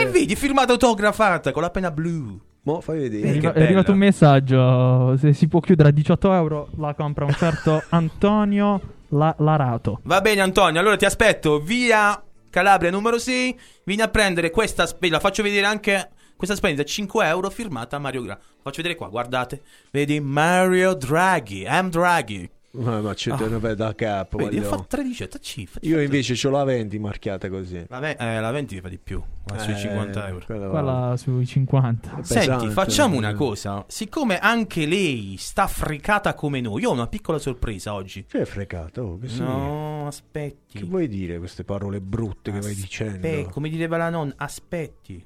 [0.00, 2.40] E vedi, firmata autografata con la penna blu.
[2.64, 3.26] Mo fai vedere.
[3.26, 5.16] È, arriva- è arrivato un messaggio.
[5.16, 10.00] Se si può chiudere a 18 euro, la compra un certo Antonio La- Larato.
[10.04, 15.18] Va bene Antonio, allora ti aspetto via Calabria numero 6, vieni a prendere questa spesa,
[15.18, 18.40] faccio vedere anche questa spesa 5 euro firmata a Mario Draghi.
[18.62, 22.48] Faccio vedere qua, guardate, vedi Mario Draghi, I'm Draghi.
[22.74, 23.36] Ma, ma c'è Ah.
[23.36, 24.38] te da capo.
[24.38, 27.84] Vedi, ho fatto 13, facci, facci- Io invece ce l'ho a 20 marchiata così.
[27.86, 30.44] Vabbè, eh, la 20 fa di più, va sui Eh, 50 euro.
[30.46, 32.20] quella Quella sui 50.
[32.22, 33.84] Senti, facciamo una cosa.
[33.88, 38.24] Siccome anche lei sta fricata come noi, io ho una piccola sorpresa oggi.
[38.26, 39.02] Che è fregato?
[39.02, 39.28] Oh, che?
[39.38, 40.78] No, aspetti.
[40.78, 43.18] Che vuoi dire queste parole brutte che vai dicendo?
[43.18, 45.22] Beh, come diceva la nonna, aspetti.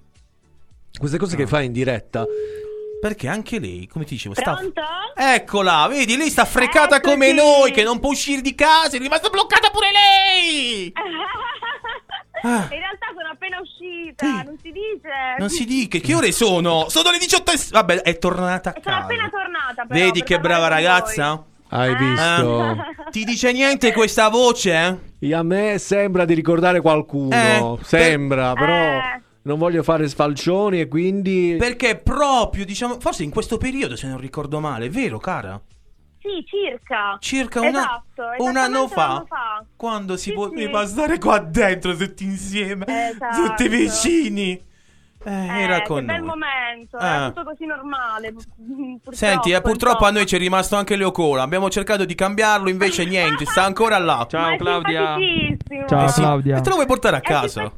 [0.98, 2.24] Queste cose che fai in diretta.
[3.06, 4.54] Perché anche lei, come ti dicevo, sta...
[4.54, 4.82] Pronto?
[5.14, 7.12] Eccola, vedi, lei sta frecata Eccoci.
[7.14, 10.92] come noi, che non può uscire di casa, è rimasta bloccata pure lei!
[12.42, 12.48] Ah.
[12.70, 15.10] In realtà sono appena uscita, non si dice.
[15.38, 16.86] Non si dica, che ore sono?
[16.88, 17.58] Sono le 18 e...
[17.70, 19.04] Vabbè, è tornata a Sono casa.
[19.04, 21.44] appena tornata però, Vedi che brava ragazza?
[21.68, 21.96] Hai Ah.
[21.96, 22.70] visto?
[22.70, 25.14] Eh, ti dice niente questa voce?
[25.18, 27.78] E a me sembra di ricordare qualcuno.
[27.80, 29.20] Eh, sembra, per- però Eh.
[29.46, 31.54] Non voglio fare sfalcioni e quindi...
[31.58, 35.60] Perché proprio, diciamo, forse in questo periodo, se non ricordo male, vero, cara?
[36.18, 37.16] Sì, circa.
[37.20, 39.04] Circa una- Esatto, un anno fa?
[39.04, 39.64] un anno fa.
[39.76, 40.92] Quando si Sì, poteva sì.
[40.92, 43.46] stare qua dentro tutti insieme, Esatto.
[43.46, 44.64] tutti vicini.
[45.24, 46.26] Eh, Eh, era che con bel noi.
[46.28, 47.06] momento, Ah.
[47.14, 48.32] era tutto così normale.
[48.32, 50.18] Purtroppo, Senti, eh, purtroppo a insomma.
[50.18, 51.42] noi ci è rimasto anche Leo Cola.
[51.42, 54.26] Abbiamo cercato di cambiarlo, invece niente, sta ancora là.
[54.32, 55.86] Ma è simpaticissimo.
[55.88, 56.56] Ciao Eh sì, Claudia.
[56.58, 57.72] E te lo vuoi portare a casa?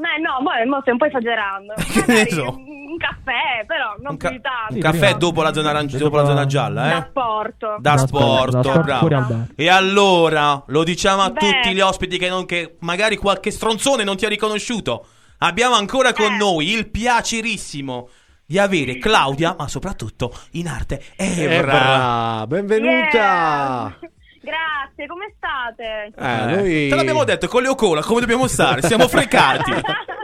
[0.00, 1.74] Ma no, mo, mo stai un po' esagerando.
[1.92, 2.56] Che ne so?
[2.56, 4.74] Un caffè, però non Un, ca- più di tanto.
[4.74, 7.06] un caffè dopo la zona, aranci- dopo la zona gialla, Da eh?
[7.10, 7.76] sport.
[7.80, 9.46] Da, sport, da sport, bravo.
[9.54, 11.38] E allora, lo diciamo a Beh.
[11.38, 15.06] tutti gli ospiti che, non- che magari qualche stronzone non ti ha riconosciuto.
[15.38, 16.12] Abbiamo ancora Eh.
[16.14, 18.08] con noi il piacerissimo
[18.44, 21.52] di avere Claudia, ma soprattutto in arte Evra.
[21.54, 23.16] Evra, benvenuta.
[23.16, 23.96] Yeah.
[24.50, 26.12] Grazie, come state?
[26.16, 28.82] Eh, noi- Te l'abbiamo detto con Leo Cola, come dobbiamo stare?
[28.82, 29.70] Siamo frecati.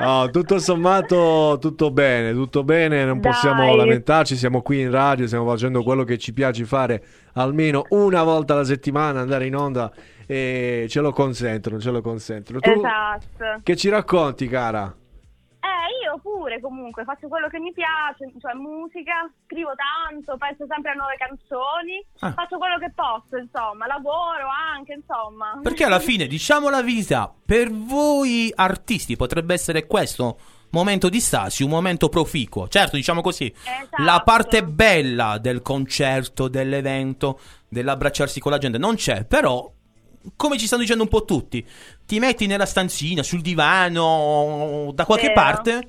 [0.00, 3.30] Oh, tutto sommato tutto bene, tutto bene, non Dai.
[3.32, 7.02] possiamo lamentarci, siamo qui in radio, stiamo facendo quello che ci piace fare
[7.34, 9.90] almeno una volta alla settimana, andare in onda
[10.26, 12.60] e ce lo consentono, ce lo consentono.
[12.60, 13.60] Tu Esatto.
[13.62, 14.94] che ci racconti, cara?
[16.14, 20.94] Io pure comunque faccio quello che mi piace, cioè musica, scrivo tanto, penso sempre a
[20.94, 22.32] nuove canzoni, Ah.
[22.32, 25.58] faccio quello che posso, insomma, lavoro anche, insomma.
[25.60, 30.38] Perché alla fine, diciamo la verità, per voi artisti potrebbe essere questo
[30.70, 32.68] momento di stasi, un momento proficuo.
[32.68, 34.02] Certo, diciamo così, Esatto.
[34.02, 39.68] la parte bella del concerto, dell'evento, dell'abbracciarsi con la gente non c'è, però
[40.36, 41.66] come ci stanno dicendo un po' tutti,
[42.06, 45.40] ti metti nella stanzina, sul divano, da qualche Vero.
[45.40, 45.88] parte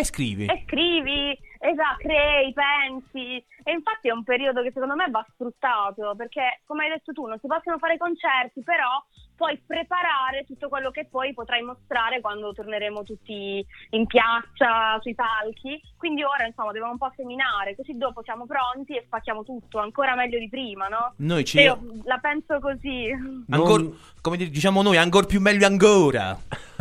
[0.00, 0.46] e scrivi.
[0.46, 3.44] E scrivi, esatto, crei, pensi.
[3.64, 7.26] E infatti è un periodo che secondo me va sfruttato, perché come hai detto tu
[7.26, 8.88] non si possono fare concerti, però
[9.36, 15.80] puoi preparare tutto quello che poi potrai mostrare quando torneremo tutti in piazza, sui palchi.
[15.96, 20.14] Quindi ora insomma dobbiamo un po' seminare, così dopo siamo pronti e spacchiamo tutto, ancora
[20.16, 21.12] meglio di prima, no?
[21.18, 23.10] Noi ci- Io la penso così,
[23.50, 23.84] Ancora,
[24.20, 26.36] come di- diciamo noi, ancora più meglio ancora.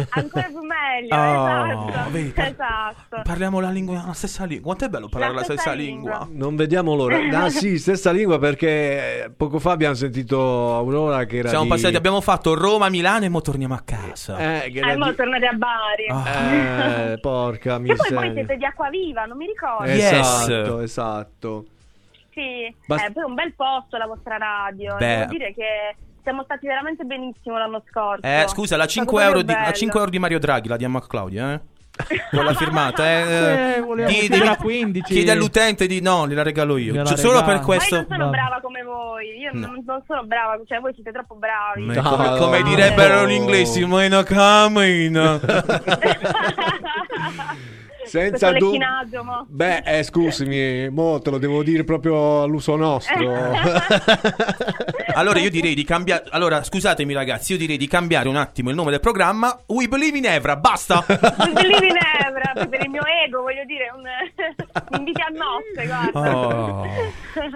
[0.10, 2.10] Ancora più meglio, Oh, esatto.
[2.12, 3.22] vedi, par- esatto.
[3.24, 4.66] Parliamo la lingua, la stessa lingua.
[4.66, 6.20] Quanto è bello parlare la, La stessa, lingua.
[6.26, 6.28] lingua.
[6.46, 7.16] Non vediamo l'ora.
[7.48, 11.70] Ah, sì, stessa lingua perché eh, poco fa abbiamo sentito Aurora che era Siamo di...
[11.70, 14.64] passati, abbiamo fatto Roma, Milano e mo torniamo a casa.
[14.64, 17.12] Eh, che era Eh, mo di- tornate a Bari.
[17.14, 18.34] Eh, porca Che poi voi miseria.
[18.34, 19.84] siete di Acquaviva, non mi ricordo.
[19.92, 21.66] Esatto, esatto.
[22.34, 24.96] Sì, Bast- è poi un bel posto la vostra radio.
[24.98, 25.06] Beh.
[25.18, 25.96] Devo dire che
[26.28, 28.22] siamo stati veramente benissimo l'anno scorso.
[28.28, 29.72] Eh, scusa, la È stato 5, euro di, la bello.
[29.74, 31.62] 5 euro di Mario Draghi la diamo a Claudia, eh?
[32.30, 33.78] Con la firmata, eh?
[33.78, 35.14] Eh, Di- di- a 15.
[35.14, 36.92] Chiedi all'utente di no, gliela regalo io.
[36.94, 37.66] Gliela Cioè, solo per regalo.
[37.68, 37.96] Ma io questo.
[37.96, 38.36] non sono Vabbè.
[38.38, 39.38] brava come voi.
[39.40, 41.86] Io non, non sono brava, cioè voi siete troppo bravi.
[41.86, 45.40] Ma come, come direbbero gli inglesi, meno camina.
[48.08, 49.46] Senza Questo dubbio.
[49.50, 53.16] Beh, eh, scusami, mo te lo devo dire proprio all'uso nostro.
[55.18, 56.26] Allora io direi di cambiare.
[56.30, 59.60] Allora, scusatemi ragazzi, io direi di cambiare un attimo il nome del programma.
[59.66, 61.04] We Believe in Evra, basta.
[61.10, 65.00] Non believe in Evra, per il mio ego, voglio dire, un...
[65.00, 66.38] inviti a nozze, guarda.
[66.38, 66.86] Oh.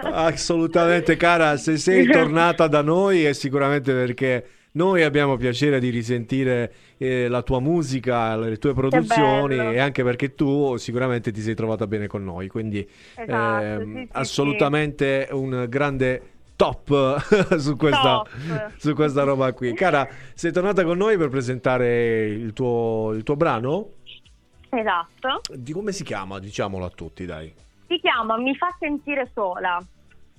[0.26, 6.72] Assolutamente, cara, se sei tornata da noi è sicuramente perché noi abbiamo piacere di risentire
[6.98, 11.86] eh, la tua musica, le tue produzioni e anche perché tu sicuramente ti sei trovata
[11.86, 16.31] bene con noi, quindi Esatto, ehm, sì, sì, assolutamente un grande
[16.62, 17.18] top
[17.58, 18.22] su questa,
[18.76, 19.74] su questa roba qui.
[19.74, 23.88] Cara, sei tornata con noi per presentare il tuo, il tuo brano?
[24.68, 25.40] Esatto.
[25.52, 26.38] Di come si chiama?
[26.38, 27.52] Diciamolo a tutti, dai.
[27.88, 29.84] Si chiama Mi fa sentire sola.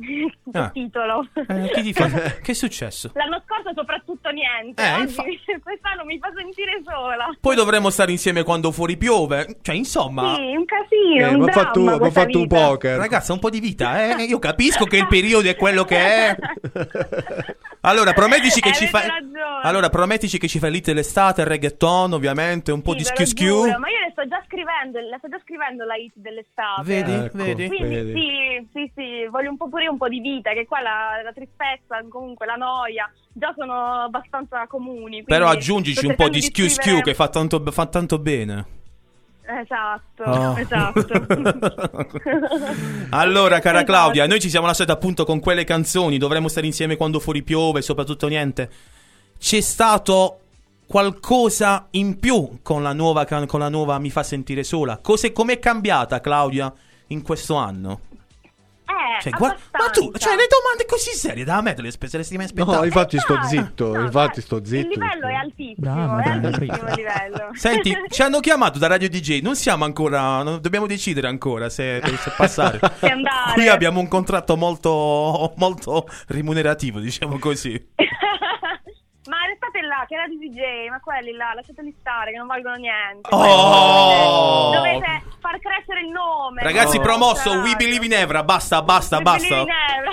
[0.04, 0.70] Che Ah.
[0.70, 1.28] titolo.
[1.48, 2.08] Eh, chi ti fa-
[2.42, 3.12] Che è successo?
[3.14, 4.82] L'anno scorso soprattutto niente.
[4.84, 5.24] Eh, oggi infa-
[5.64, 7.30] quest'anno mi fa sentire sola.
[7.40, 9.58] Poi dovremmo stare insieme quando fuori piove.
[9.62, 10.36] Cioè, insomma.
[10.36, 12.98] Sì, un casino, Eh, un fatto, questa fatto un poker.
[12.98, 14.24] Ragazza, un po' di vita, eh?
[14.24, 16.36] Io capisco che il periodo è quello che è.
[17.86, 19.10] Allora, promettici che Eh, ci fai.
[19.64, 23.26] Allora, promettici che ci fai l'hit dell'estate, il reggaeton, ovviamente, un po' Sì, di schiu
[23.26, 23.60] schiu.
[23.78, 26.82] Ma io le sto già scrivendo, la sto già scrivendo la hit dell'estate.
[26.84, 27.68] Vedi, Ecco, vedi.
[27.68, 28.14] Quindi vedi.
[28.14, 31.34] sì, sì, sì, voglio un po' pure un po' di vita, che qua la, la
[31.34, 35.24] tristezza, comunque la noia, già sono abbastanza comuni.
[35.24, 38.82] Però aggiungici un po' di schiu schiu che fa tanto, fa tanto bene.
[39.46, 40.58] Esatto, Oh.
[40.58, 41.06] esatto.
[43.12, 43.92] Allora, cara Esatto.
[43.92, 46.18] Claudia, noi ci siamo lasciati appunto con quelle canzoni.
[46.18, 48.70] Dovremmo stare insieme quando fuori piove, soprattutto niente.
[49.38, 50.40] C'è stato
[50.88, 54.98] qualcosa in più con la nuova, con la nuova Mi fa sentire sola.
[54.98, 56.72] Cos'è, com'è cambiata, Claudia,
[57.08, 58.00] in questo anno?
[59.24, 62.18] Cioè, guarda- ma tu, cioè, le domande così serie da me te le spe- se
[62.18, 62.78] le stai mai aspettare?
[62.78, 64.90] No, infatti sto zitto, no, infatti sto Il zitto.
[64.90, 67.50] livello è altissimo, Brava, è altissimo il livello.
[67.56, 72.02] Senti, ci hanno chiamato da Radio DJ, non siamo ancora, non- dobbiamo decidere ancora se,
[72.04, 72.80] se passare.
[73.00, 73.54] Se andare.
[73.54, 77.82] Qui abbiamo un contratto molto, molto remunerativo, diciamo così.
[79.88, 83.30] Là, che era di DJ, ma quelli là, lasciateli stare, che non valgono niente.
[83.34, 84.72] Oh!
[84.74, 86.62] Dovete far crescere il nome.
[86.64, 87.02] Ragazzi, Oh.
[87.02, 87.52] promosso.
[87.60, 89.48] We Believe in Evra, basta, basta, We basta.
[89.48, 90.12] believe in Evra.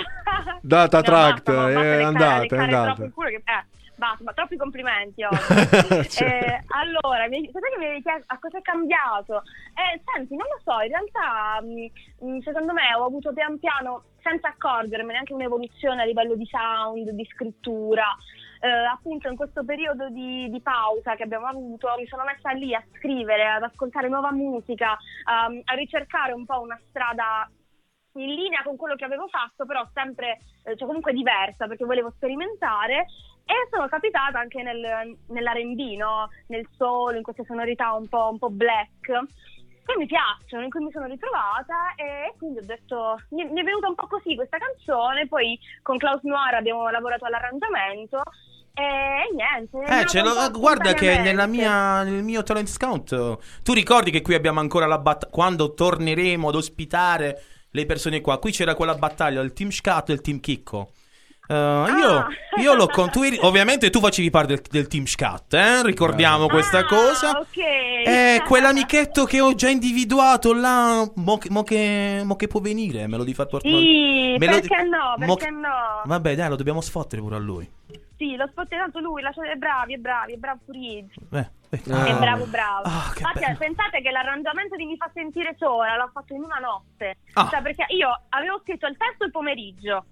[0.61, 2.85] Data No, tract, basta, è basta leccare- andata, è leccare andata.
[2.85, 3.65] troppo il culo che- eh,
[3.95, 6.23] basta, ma troppi complimenti oggi.
[6.23, 9.43] Eh, allora, mi, sapete che mi avevi chiesto a cosa è cambiato?
[9.73, 14.03] Eh, senti, non lo so, in realtà mh, mh, secondo me ho avuto pian piano,
[14.21, 18.05] senza accorgermene, anche un'evoluzione a livello di sound, di scrittura.
[18.63, 22.75] Eh, appunto in questo periodo di, di pausa che abbiamo avuto mi sono messa lì
[22.75, 24.95] a scrivere, ad ascoltare nuova musica,
[25.25, 27.49] ehm, a ricercare un po' una strada
[28.13, 32.11] in linea con quello che avevo fatto, però sempre, eh, cioè comunque diversa perché volevo
[32.11, 33.07] sperimentare
[33.45, 36.29] e sono capitata anche nel, nell'R&B, no?
[36.47, 39.09] nel soul, in queste sonorità un po', un po' black
[39.85, 43.87] che mi piacciono, in cui mi sono ritrovata e quindi ho detto, mi, è venuta
[43.87, 48.21] un po' così questa canzone, poi con Klaus Noir abbiamo lavorato all'arrangiamento
[48.73, 49.77] e niente.
[49.83, 54.59] Eh, ce l'ho- guarda che mia, nel mio talent scout tu ricordi che qui abbiamo
[54.59, 58.37] ancora la battaglia quando torneremo ad ospitare le persone qua.
[58.39, 60.91] Qui c'era quella battaglia, il team Scat e il team Chicco.
[61.51, 62.27] Eh, io,
[62.61, 65.83] io l'ho con tu eri- ovviamente tu facevi parte del, del team Scat, eh?
[65.83, 67.31] ricordiamo questa cosa.
[67.31, 67.57] Ah, ok.
[67.57, 73.05] Eh, quell'amichetto che ho già individuato là, mo, che- mo che, mo che può venire,
[73.07, 73.75] me lo di far portare.
[73.77, 76.01] Sì, me lo di- perché no, mo perché che- no?
[76.05, 77.69] Vabbè, dai, lo dobbiamo sfottere pure a lui.
[78.17, 81.09] Sì, lo spot tanto lui, lasciate è bravi, è bravi, è bravo Furigi.
[81.31, 81.39] Eh,
[81.71, 81.81] eh.
[81.81, 82.83] È bravo, bravo.
[82.83, 83.57] Ah, che Infatti, bello.
[83.57, 87.17] pensate che l'arrangiamento di Mi fa sentire sola l'ho fatto in una notte.
[87.33, 87.47] Ah.
[87.49, 90.05] Cioè, perché io avevo scritto il testo il pomeriggio.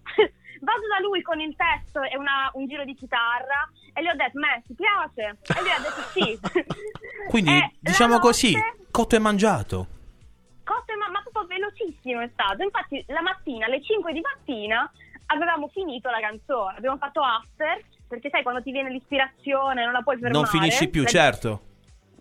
[0.62, 4.16] Vado da lui con il testo e una- un giro di chitarra e gli ho
[4.16, 5.38] detto, me, ti piace?
[5.42, 6.40] E lui ha detto sì.
[7.30, 8.54] Quindi, Eh, la diciamo notte- così,
[8.92, 9.88] cotto e mangiato.
[10.64, 12.62] Cose, ma, ma proprio velocissimo è stato.
[12.64, 14.90] Infatti, la mattina, alle 5 di mattina,
[15.28, 16.78] avevamo finito la canzone.
[16.78, 20.36] Abbiamo fatto after, perché sai, quando ti viene l'ispirazione non la puoi fermare.
[20.40, 21.62] Non finisci più, certo.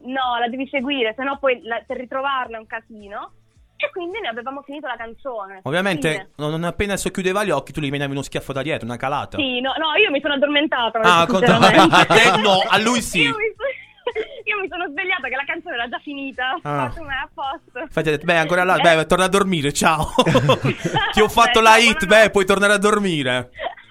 [0.02, 3.32] No, la devi seguire, se no poi la- per ritrovarla è un casino.
[3.80, 5.60] E quindi ne avevamo finito la canzone.
[5.62, 6.50] Ovviamente, Fine.
[6.50, 9.36] non appena esso chiudeva gli occhi, tu gli venavi uno schiaffo da dietro, una calata.
[9.38, 10.98] Sì, no, no, io mi sono addormentata.
[11.00, 11.94] Ah, sinceramente.
[11.94, 13.20] a te no, a lui sì.
[13.20, 14.10] Io mi, so-
[14.50, 16.58] io mi sono svegliata che la canzone era già finita.
[16.62, 16.88] Ah.
[16.90, 17.78] Fatto me a posto.
[17.78, 18.80] Infatti detto, beh, ancora là, Eh.
[18.96, 20.10] beh, torna a dormire, ciao.
[21.12, 23.50] Ti ho fatto la hit, beh, puoi tornare a dormire.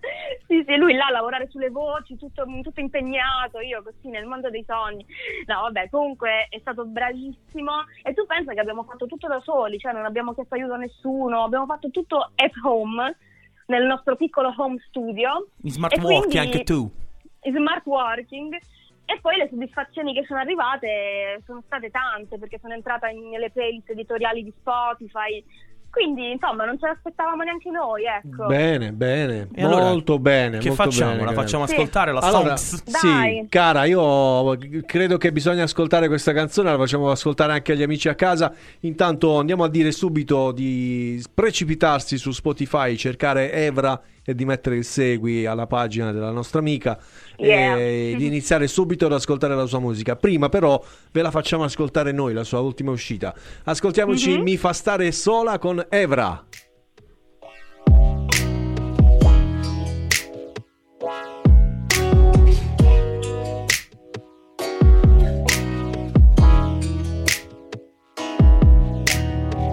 [0.46, 4.50] Sì, sì, lui là a lavorare sulle voci, tutto, tutto impegnato, io così nel mondo
[4.50, 5.06] dei sogni.
[5.46, 7.72] No, vabbè, comunque è stato bravissimo.
[8.02, 10.78] E tu pensa che abbiamo fatto tutto da soli, cioè non abbiamo chiesto aiuto a
[10.78, 13.16] nessuno, abbiamo fatto tutto at home,
[13.66, 15.48] nel nostro piccolo home studio.
[15.62, 16.90] In smart working anche tu.
[17.42, 18.58] in smart working.
[19.04, 23.90] E poi le soddisfazioni che sono arrivate sono state tante perché sono entrata nelle playlist
[23.90, 25.44] editoriali di Spotify.
[25.90, 28.46] Quindi, insomma, non ce l'aspettavamo neanche noi, ecco.
[28.46, 30.58] Bene, bene, E allora, molto bene.
[30.58, 31.10] che molto facciamo?
[31.12, 31.72] bene, La facciamo Sì.
[31.74, 32.84] ascoltare la Allora, songs?
[33.02, 33.40] Dai.
[33.42, 34.56] sì, cara, io
[34.86, 38.52] credo che bisogna ascoltare questa canzone, la facciamo ascoltare anche agli amici a casa.
[38.80, 44.00] Intanto andiamo a dire subito di precipitarsi su Spotify, cercare Evra
[44.30, 46.98] e di mettere il segui alla pagina della nostra amica
[47.36, 47.76] Yeah.
[47.78, 50.14] e di iniziare subito ad ascoltare la sua musica.
[50.16, 53.34] Prima però ve la facciamo ascoltare noi, la sua ultima uscita.
[53.64, 54.42] Ascoltiamoci Mhm.
[54.42, 56.44] Mi fa stare sola con Evra.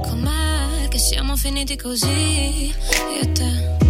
[0.03, 3.86] Com'è che siamo finiti così io e te?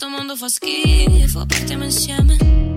[0.00, 1.44] Com'è che questo mondo fa schifo?
[1.44, 2.69] Partiamo insieme.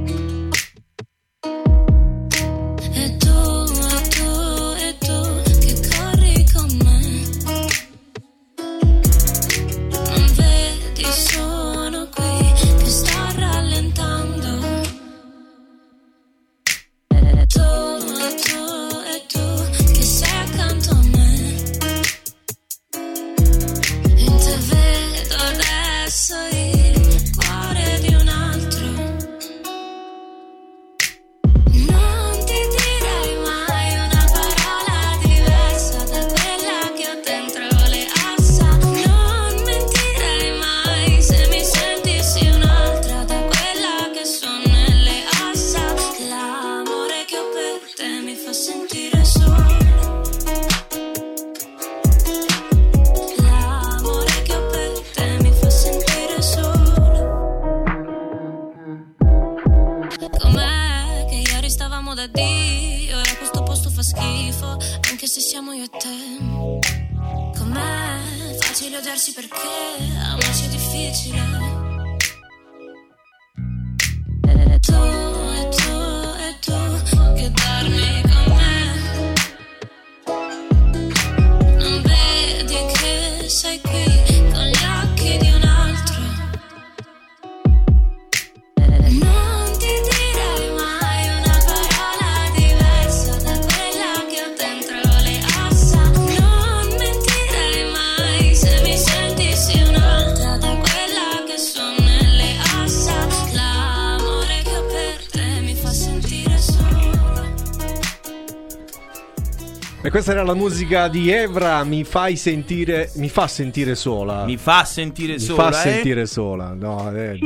[110.14, 114.46] Questa era la musica di Evra, mi fai sentire, mi fa sentire sola.
[114.46, 115.92] Mi fa sentire Mi sola, fa eh?
[115.92, 117.40] sentire sola, no, eh.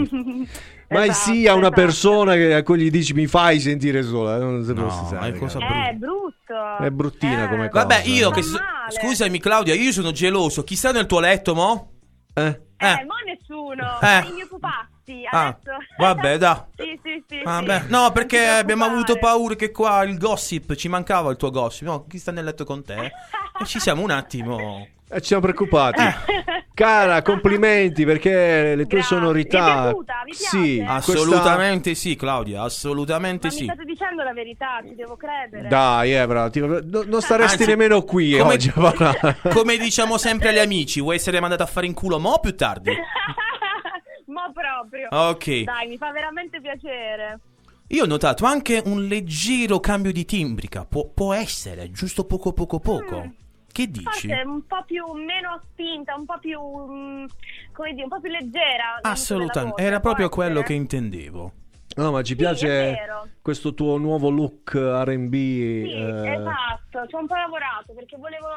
[0.90, 1.82] Mai Esatto, sia una esatto.
[1.82, 5.30] persona che, a cui gli dici mi fai sentire sola, non si può No, stare,
[5.30, 5.60] è cosa.
[5.60, 6.78] Eh, è brutto.
[6.78, 7.86] È bruttina come cosa.
[7.86, 8.42] Vabbè, io che...
[8.42, 8.60] So-.
[8.90, 10.66] Scusami Claudia, io sono geloso.
[10.66, 11.92] Chi sta nel tuo letto, mo?
[12.34, 12.48] Eh?
[12.76, 14.02] Eh, mo nessuno.
[14.02, 14.28] Eh.
[14.28, 14.97] I miei pupazzi.
[15.32, 15.78] Ah, Adesso.
[15.98, 16.58] vabbè, dai.
[16.76, 17.42] sì, sì, sì.
[17.44, 17.82] Vabbè.
[17.82, 17.86] sì.
[17.90, 21.88] No, perché ti abbiamo avuto paura che qua il gossip, ci mancava il tuo gossip.
[21.88, 23.12] No, chi sta nel letto con te?
[23.60, 24.88] E ci siamo un attimo...
[25.10, 26.02] Eh, ci siamo preoccupati.
[26.74, 29.16] Cara, complimenti perché le tue Grazie.
[29.16, 29.64] sonorità.
[29.64, 30.14] Vi è piaciuta?
[30.26, 30.50] Vi piace?
[30.66, 33.64] Sì, Assolutamente sì, Claudia, assolutamente Ma mi sì.
[33.64, 35.70] state dicendo la verità, ci devo credere.
[35.70, 39.38] Dai, Evra, ti- no- non staresti Anzi, nemmeno qui come- oggi a parlare.
[39.54, 42.54] Come diciamo sempre agli amici, vuoi essere mandato a fare in culo mo o più
[42.54, 42.92] tardi?
[44.54, 45.08] Proprio.
[45.10, 45.64] Ok.
[45.64, 47.40] Dai, mi fa veramente piacere.
[47.90, 50.86] Io ho notato anche un leggero cambio di timbrica.
[50.86, 53.32] Può, può essere, giusto poco poco poco.
[53.72, 54.28] Che dici?
[54.28, 57.26] Forse un po' più meno spinta, un po' più mm,
[57.72, 59.00] come dire, un po' più leggera.
[59.02, 61.54] Assolutamente, era proprio quello che intendevo.
[61.96, 62.98] No, ma ci è piace
[63.42, 65.34] questo tuo nuovo look RB.
[65.34, 68.48] Sì, eh, esatto, ci ho un po' lavorato perché volevo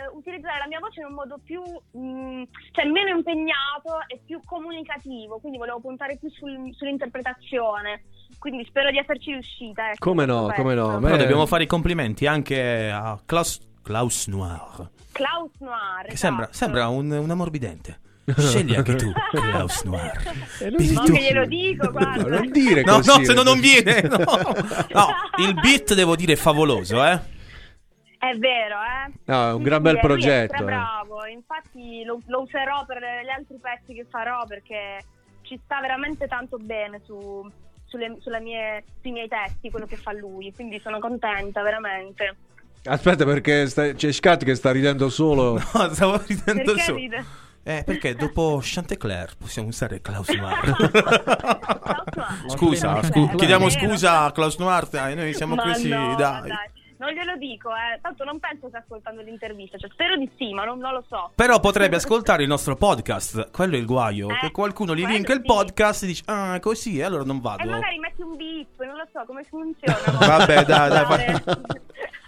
[0.00, 4.40] eh, utilizzare la mia voce in un modo più, mm, cioè meno impegnato e più
[4.44, 8.02] comunicativo, quindi volevo puntare più sul- sull'interpretazione,
[8.38, 9.90] quindi spero di esserci riuscita.
[9.90, 10.86] Ecco, Come no, questo come no.
[10.98, 14.90] Però Beh, dobbiamo fare i complimenti anche a Klaus, Klaus Noir.
[15.12, 16.56] Klaus Noir, Che sembra, esatto.
[16.56, 18.00] sembra un, un ammorbidente.
[18.36, 20.12] Scegli anche tu, Klaus Noir.
[20.60, 22.38] Non che glielo dico, guarda.
[22.38, 23.18] Non dire No, così.
[23.18, 24.02] no, se no non viene.
[24.02, 24.16] No.
[24.18, 25.06] No,
[25.38, 27.38] il beat devo dire è favoloso, eh.
[28.22, 29.12] È vero, eh?
[29.24, 30.64] No, è un Sì, gran sì, bel è progetto, stra eh.
[30.66, 35.02] bravo, infatti lo, lo userò per gli altri pezzi che farò perché
[35.40, 37.50] ci sta veramente tanto bene su,
[37.86, 42.36] sulle- sulle mie- sui miei testi, quello che fa lui, quindi sono contenta, veramente.
[42.84, 45.54] Aspetta, perché sta- c'è Scat che sta ridendo solo.
[45.72, 46.96] No, stavo ridendo Perché solo.
[46.98, 47.24] ride?
[47.62, 50.74] Eh, perché dopo Chantecler possiamo usare Klaus Noir.
[52.48, 56.48] scusa, scu- chiediamo scusa a Klaus Noir, dai, noi siamo Ma così, no, dai.
[56.48, 56.68] dai.
[57.00, 57.98] Non glielo dico, eh.
[58.02, 61.30] tanto non penso stia ascoltando l'intervista, cioè spero di sì, ma non, non lo so.
[61.34, 65.32] Però potrebbe ascoltare il nostro podcast, quello è il guaio, Eh, che qualcuno gli linka
[65.32, 65.46] il sì.
[65.46, 67.70] podcast e dice "Ah, è così", e allora non E vado.
[67.70, 69.98] magari metti un beep, non lo so come funziona.
[70.26, 71.06] Vabbè, dai, dai,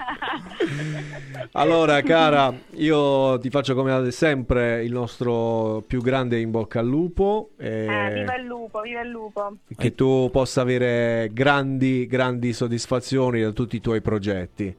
[1.52, 7.50] Allora, cara, io ti faccio come sempre il nostro più grande in bocca al lupo.
[7.58, 9.56] e Eh, viva il lupo, viva il lupo.
[9.76, 14.74] che tu possa avere grandi, grandi soddisfazioni da tutti i tuoi progetti.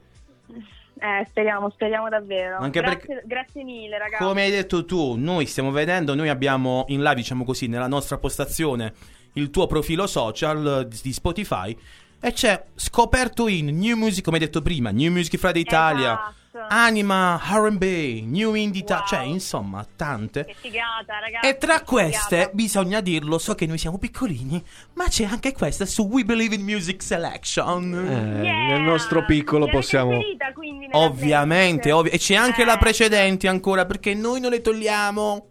[0.96, 2.56] Eh, speriamo, speriamo davvero.
[2.58, 4.24] Anche grazie, grazie mille, ragazzi.
[4.24, 8.16] Come hai detto tu, noi stiamo vedendo, noi abbiamo in live, diciamo così, nella nostra
[8.18, 8.94] postazione
[9.34, 11.76] il tuo profilo social di Spotify
[12.24, 16.66] e c'è scoperto in New Music, come hai detto prima, New Music Friday Italia, Esatto.
[16.68, 20.44] Anima, R&B, New Indie, Ita- cioè insomma tante.
[20.44, 21.46] Che figata, ragazzi.
[21.48, 22.50] E tra queste, figata.
[22.54, 24.62] bisogna dirlo, so che noi siamo piccolini,
[24.94, 27.92] ma c'è anche questa su We Believe in Music Selection.
[27.92, 30.12] Eh, Nel nostro piccolo possiamo.
[30.14, 35.48] Inserita, quindi, Ovviamente, ovvi- e c'è anche la precedente ancora perché noi non le togliamo.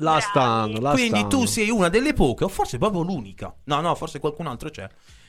[0.00, 1.28] La stanno, la Quindi stanno.
[1.28, 3.54] tu sei una delle poche, o forse proprio l'unica.
[3.64, 4.86] No, no, forse qualcun altro c'è.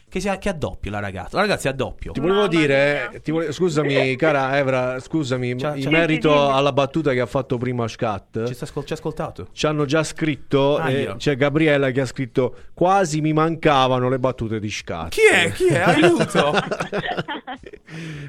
[0.10, 1.36] Che, sia, che ha doppio la ragazza.
[1.36, 2.14] La ragazza è a doppio.
[2.14, 5.76] Ti volevo dire, ti vole- scusami, cara Evra, scusami, in ciao.
[5.90, 8.46] merito alla battuta che ha fatto prima Scat.
[8.48, 9.48] Ci, sta ascol- ci ha ascoltato.
[9.52, 11.16] Ci hanno già scritto, Ah, e io.
[11.18, 15.10] c'è Gabriella che ha scritto quasi mi mancavano le battute di Scat.
[15.10, 15.52] Chi è?
[15.52, 15.80] Chi è?
[15.80, 16.54] Aiuto!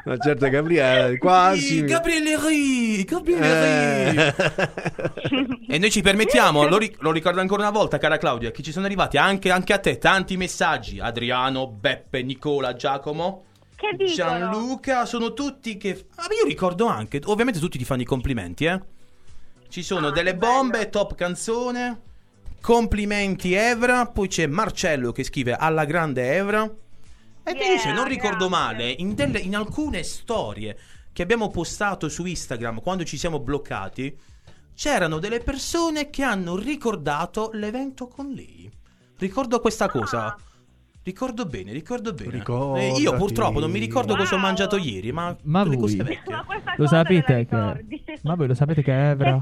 [0.04, 1.84] Una certa Gabriella, quasi.
[1.84, 4.16] Gabriele Ri, Gabriele Ri.
[4.18, 4.34] Eh.
[5.74, 8.72] E noi ci permettiamo, lo, ri- lo ricordo ancora una volta, cara Claudia, che ci
[8.72, 10.98] sono arrivati anche, anche a te tanti messaggi.
[11.00, 13.44] Adriano, Beppe, Nicola, Giacomo.
[13.74, 14.12] Che dicono?
[14.14, 16.06] Gianluca, sono tutti che...
[16.16, 18.80] Ah, io ricordo anche, ovviamente tutti ti fanno i complimenti, eh.
[19.68, 22.00] Ci Ah, sono delle bombe, top canzone,
[22.60, 26.62] complimenti Evra, poi c'è Marcello che scrive alla grande Evra.
[27.44, 28.66] E Yeah, se non ricordo grazie.
[28.66, 30.76] male, in, delle- in alcune storie
[31.12, 34.16] che abbiamo postato su Instagram quando ci siamo bloccati,
[34.74, 38.70] c'erano delle persone che hanno ricordato l'evento con lei.
[39.18, 40.36] Ricordo questa cosa.
[41.08, 42.30] Ricordo bene, ricordo bene.
[42.32, 42.84] Ricordati.
[42.84, 46.20] Eh, io purtroppo non mi ricordo cosa ho mangiato ieri, ma, Ma voi vecchie.
[46.76, 47.56] lo sapete che
[48.22, 49.38] Ma voi lo sapete che Evra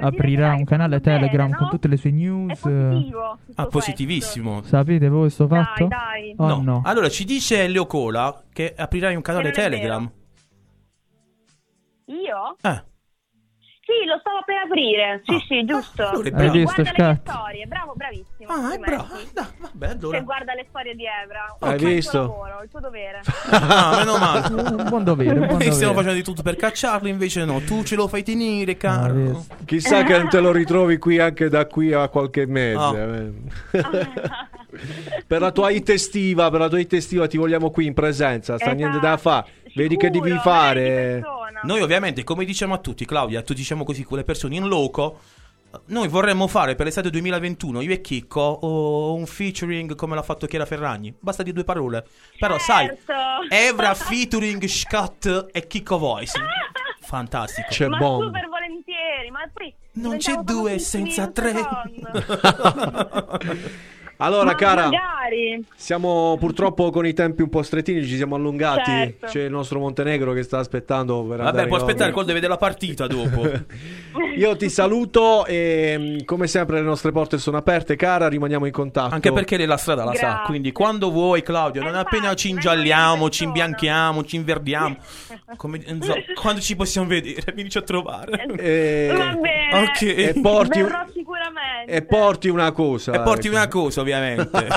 [0.00, 1.56] aprirà un canale bene, Telegram no?
[1.58, 2.58] con tutte le sue news.
[2.58, 4.62] positivo, Ah, positivissimo.
[4.62, 5.86] Sapete voi questo fatto?
[5.86, 6.34] dai.
[6.38, 6.60] Oh no.
[6.62, 6.82] no.
[6.84, 10.10] Allora ci dice Leo Cola che aprirai un canale Telegram.
[12.06, 12.56] Io?
[12.62, 12.84] Eh.
[13.86, 15.22] Sì, lo stavo per aprire.
[15.24, 16.02] Sì, sì, giusto.
[16.08, 16.42] allora è bravo.
[16.42, 17.30] Hai visto, guarda le mie Scat?
[17.30, 18.48] storie, bravo, bravissimo.
[18.52, 19.06] Ah, è bravo.
[19.60, 20.18] Vabbè, allora.
[20.18, 21.56] Se guarda le storie di Evra.
[21.60, 22.10] Hai Fa il visto?
[22.10, 23.20] tuo lavoro, il tuo dovere.
[23.48, 24.72] Ah, meno male.
[24.72, 25.94] Un buon dovere, un buon Noi stiamo dovere.
[25.94, 29.14] facendo di tutto per cacciarlo, invece no, tu ce lo fai tenere, Ah, caro.
[29.14, 29.54] visto.
[29.64, 33.32] Chissà che non te lo ritrovi qui anche da qui a qualche mese.
[33.72, 34.48] Ah.
[35.26, 38.58] per la tua hit estiva, per la tua hit estiva ti vogliamo qui in presenza,
[38.58, 39.46] sta niente da fare.
[39.74, 41.22] Vedi che devi fare.
[41.62, 45.20] Noi ovviamente, come diciamo a tutti, Claudia, tu diciamo così con le persone in loco,
[45.86, 50.46] noi vorremmo fare per l'estate 2021, io e Chicco, o un featuring come l'ha fatto
[50.46, 51.14] Chiara Ferragni.
[51.18, 52.04] Basta di due parole.
[52.38, 53.12] Però sai, Certo.
[53.48, 56.38] Evra featuring Scott e Chicco Voice.
[57.00, 57.68] Fantastico.
[57.68, 58.24] C'è ma bomba.
[58.24, 61.52] super volentieri, ma poi Non c'è due senza tre.
[64.18, 65.64] Allora, Ma cara, magari.
[65.74, 68.90] siamo purtroppo con i tempi un po' strettini, ci siamo allungati.
[68.90, 69.26] Certo.
[69.26, 72.14] C'è il nostro Montenegro che sta aspettando per Vabbè, può aspettare, onda.
[72.14, 73.50] col deve vedere la partita dopo.
[74.36, 78.72] Io ti saluto e mh, come sempre le nostre porte sono aperte, cara, rimaniamo in
[78.72, 79.14] contatto.
[79.14, 80.44] Anche perché lei la strada la sa, Grazie.
[80.46, 84.96] quindi quando vuoi Claudio, non appena ci ingialliamo, ci imbianchiamo, ci inverdiamo,
[85.56, 88.44] come- so, quando ci possiamo vedere, vienici a trovare.
[88.58, 89.12] E...
[89.16, 89.84] Va bene.
[89.84, 90.02] Ok.
[90.02, 91.92] E porti, Verrò sicuramente.
[91.92, 93.12] e porti una cosa.
[93.12, 93.56] E porti ecco.
[93.56, 94.44] una cosa, ovviamente.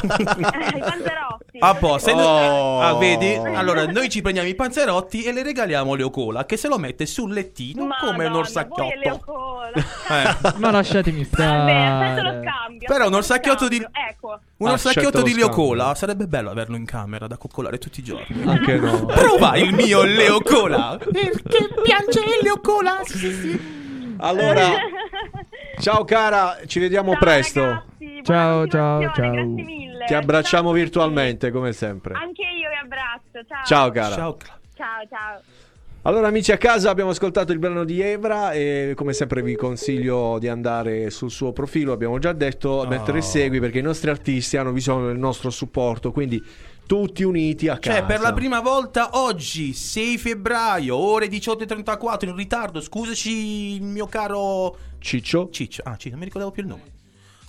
[0.49, 1.57] Eh, I panzerotti.
[1.59, 2.09] A posto.
[2.09, 2.81] se Oh.
[2.81, 3.33] ah, vedi?
[3.35, 7.05] Allora, noi ci prendiamo i panzerotti e le regaliamo Leo Cola, che se lo mette
[7.05, 9.47] sul lettino come un Madonna, voi e orsacchiotto.
[10.09, 10.53] Eh.
[10.57, 11.57] Ma lasciatemi stare.
[11.57, 12.87] Vabbè, aspetta lo scambio.
[12.87, 13.85] Però un orsacchiotto di-.
[14.09, 14.39] Ecco.
[14.57, 15.65] Un Ah, orsacchiotto certo, di lo Leo scambio.
[15.65, 18.43] Cola sarebbe bello averlo in camera da coccolare tutti i giorni.
[18.45, 19.05] Anche no.
[19.05, 20.97] Prova il mio Leo Cola.
[20.99, 21.31] Che
[21.83, 22.99] piange il Leo Cola.
[23.03, 23.77] Sì, sì, sì.
[24.21, 24.69] Allora,
[25.79, 27.61] ciao cara, ci vediamo Ciao, presto.
[27.61, 27.88] ragazzi,
[28.23, 29.31] Ciao, ciao, ciao.
[29.31, 30.05] Grazie mille.
[30.05, 32.13] Ti abbracciamo Ciao virtualmente come sempre.
[32.13, 33.47] Anche io vi abbraccio.
[33.47, 33.65] Ciao.
[33.65, 34.15] Ciao cara.
[34.15, 34.37] Ciao,
[34.75, 35.41] Ciao, ciao.
[36.03, 40.37] Allora amici a casa abbiamo ascoltato il brano di Evra e come sempre vi consiglio
[40.39, 44.71] di andare sul suo profilo, abbiamo già detto, mettere segui perché i nostri artisti hanno
[44.71, 46.41] bisogno del nostro supporto, quindi
[46.87, 47.97] tutti uniti a casa.
[47.97, 54.07] Cioè, per la prima volta oggi, 6 febbraio, ore 18.34, in ritardo, scusaci il mio
[54.07, 55.49] caro Ciccio?
[55.51, 55.81] Ciccio.
[55.83, 56.83] Ah, Ciccio, non mi ricordavo più il nome.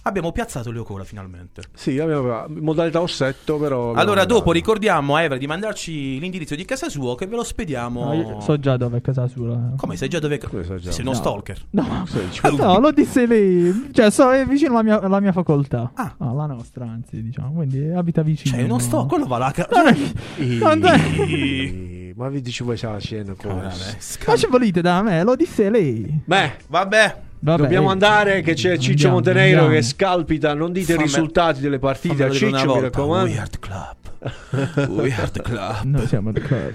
[0.03, 1.63] Abbiamo piazzato Leo Cola finalmente.
[1.75, 3.89] Sì, abbiamo modalità ossetto però...
[3.91, 4.35] Allora, mandato.
[4.35, 8.05] dopo ricordiamo a Evra di mandarci l'indirizzo di casa sua che ve lo spediamo.
[8.05, 9.73] No, io so già dove è casa sua.
[9.77, 10.91] Come sai già dove Come sai già?
[10.91, 11.17] Sei uno No.
[11.17, 11.59] stalker.
[11.71, 12.05] No,
[12.57, 13.91] no, lo disse lei.
[13.93, 15.91] Cioè, so, è vicino alla mia, alla mia facoltà.
[15.95, 16.15] Ah.
[16.19, 17.53] la nostra, anzi, diciamo.
[17.53, 18.57] Quindi abita vicino.
[18.57, 19.51] Cioè, non sto, quello va là.
[19.51, 19.91] ca- è-
[20.41, 23.55] è- Ehi, Ma vi dici voi c'è la scena cosa?
[23.55, 23.97] Vabbè,
[24.27, 25.23] Ma ci volete da me?
[25.23, 26.21] Lo disse lei.
[26.25, 27.17] Beh, Vabbè.
[27.43, 29.75] Vabbè, dobbiamo eh, andare che c'è Ciccio andiamo, Montenegro andiamo.
[29.75, 32.81] che scalpita, non dite i Fammi- risultati delle partite a Ciccio, mi volta.
[32.83, 33.31] raccomando.
[33.33, 34.89] Weird Club.
[34.91, 35.83] Weird Club.
[35.85, 36.73] Noi siamo del club.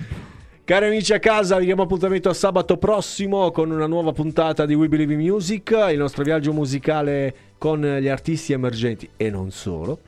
[0.63, 4.73] Cari amici a casa, vi diamo appuntamento a sabato prossimo con una nuova puntata di
[4.73, 9.99] We Believe in Music, il nostro viaggio musicale con gli artisti emergenti e non solo.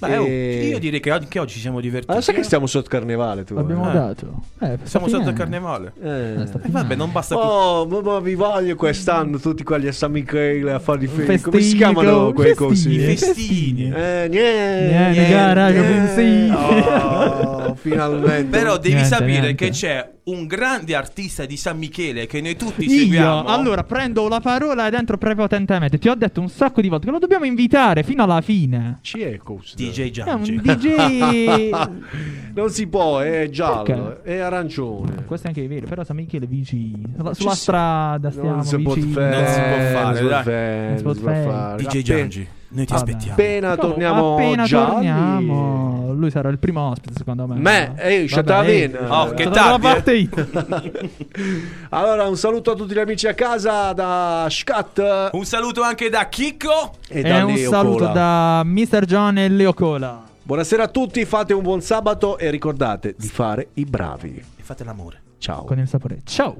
[0.00, 2.16] Beh, E- io direi che anche oggi siamo divertiti.
[2.16, 2.44] Ah, sai che eh?
[2.44, 3.54] stiamo sotto carnevale tu?
[3.54, 3.92] L'abbiamo Eh.
[3.92, 4.42] dato.
[4.60, 5.92] Eh, Siamo sotto il carnevale.
[6.00, 6.40] Eh.
[6.42, 7.36] Eh, sta E vabbè, non basta.
[7.36, 11.40] Oh, ma, ma vi voglio quest'anno tutti quelli a San Michele a fare i festi.
[11.42, 13.82] Come si Festini, chiamano quei festini, I festini.
[13.92, 16.52] Eh, niente, Niente, gara, pensi?
[16.54, 18.56] Oh, finalmente.
[18.56, 19.54] Però devi Niente, sapere niente.
[19.54, 23.44] che c'è un grande artista di San Michele che noi tutti Io, seguiamo.
[23.46, 25.98] allora, prendo la parola dentro prepotentemente.
[25.98, 28.98] Ti ho detto un sacco di volte che lo dobbiamo invitare fino alla fine.
[29.02, 29.76] Ci è questo?
[29.76, 30.60] DJ È un Giangi.
[30.60, 31.70] DJ.
[32.54, 34.20] non si può, è giallo, Perché?
[34.22, 35.24] è arancione.
[35.24, 37.08] Questo è anche vero, però San Michele vicino.
[37.16, 39.12] Sulla, sulla strada stiamo non si può vicini.
[39.12, 41.76] fare, Non si può fare, non si può fare, Non si può fare.
[41.82, 42.48] DJ Appena- Giangi.
[42.70, 43.10] Noi ti Vabbè.
[43.12, 43.32] aspettiamo.
[43.32, 47.54] Appena Come- torniamo appena gialli- torniamo, lui sarà il primo ospite, secondo me.
[47.56, 48.82] Me, ehi, Vabbè, shut up ehi.
[48.84, 48.98] in.
[49.08, 50.30] Oh, che tardi.
[51.90, 56.28] Allora, un saluto a tutti gli amici a casa da Scat Un saluto anche da
[56.28, 56.92] Chicco.
[57.08, 58.12] e, E da un Leo saluto Cola.
[58.12, 59.04] da Mr.
[59.06, 60.22] John e Leo Cola.
[60.42, 64.34] Buonasera a tutti, fate un buon sabato e ricordate di fare i bravi.
[64.56, 65.20] E fate l'amore.
[65.38, 65.64] Ciao.
[65.64, 66.18] Con il sapore.
[66.24, 66.56] Ciao.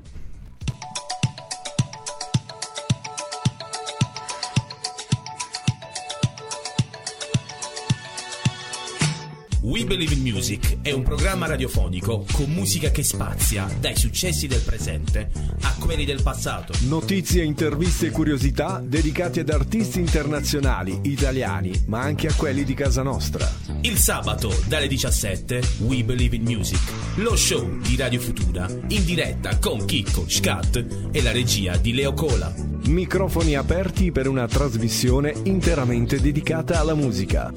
[9.60, 14.60] We Believe in Music è un programma radiofonico con musica che spazia dai successi del
[14.60, 15.30] presente
[15.62, 16.74] a quelli del passato.
[16.82, 23.02] Notizie, interviste e curiosità dedicate ad artisti internazionali, italiani, ma anche a quelli di casa
[23.02, 23.50] nostra.
[23.80, 26.80] Il sabato dalle 17 We Believe in Music,
[27.16, 32.12] lo show di Radio Futura in diretta con Chicco, Scat e la regia di Leo
[32.12, 32.54] Cola.
[32.86, 37.52] Microfoni aperti per una trasmissione interamente dedicata alla musica.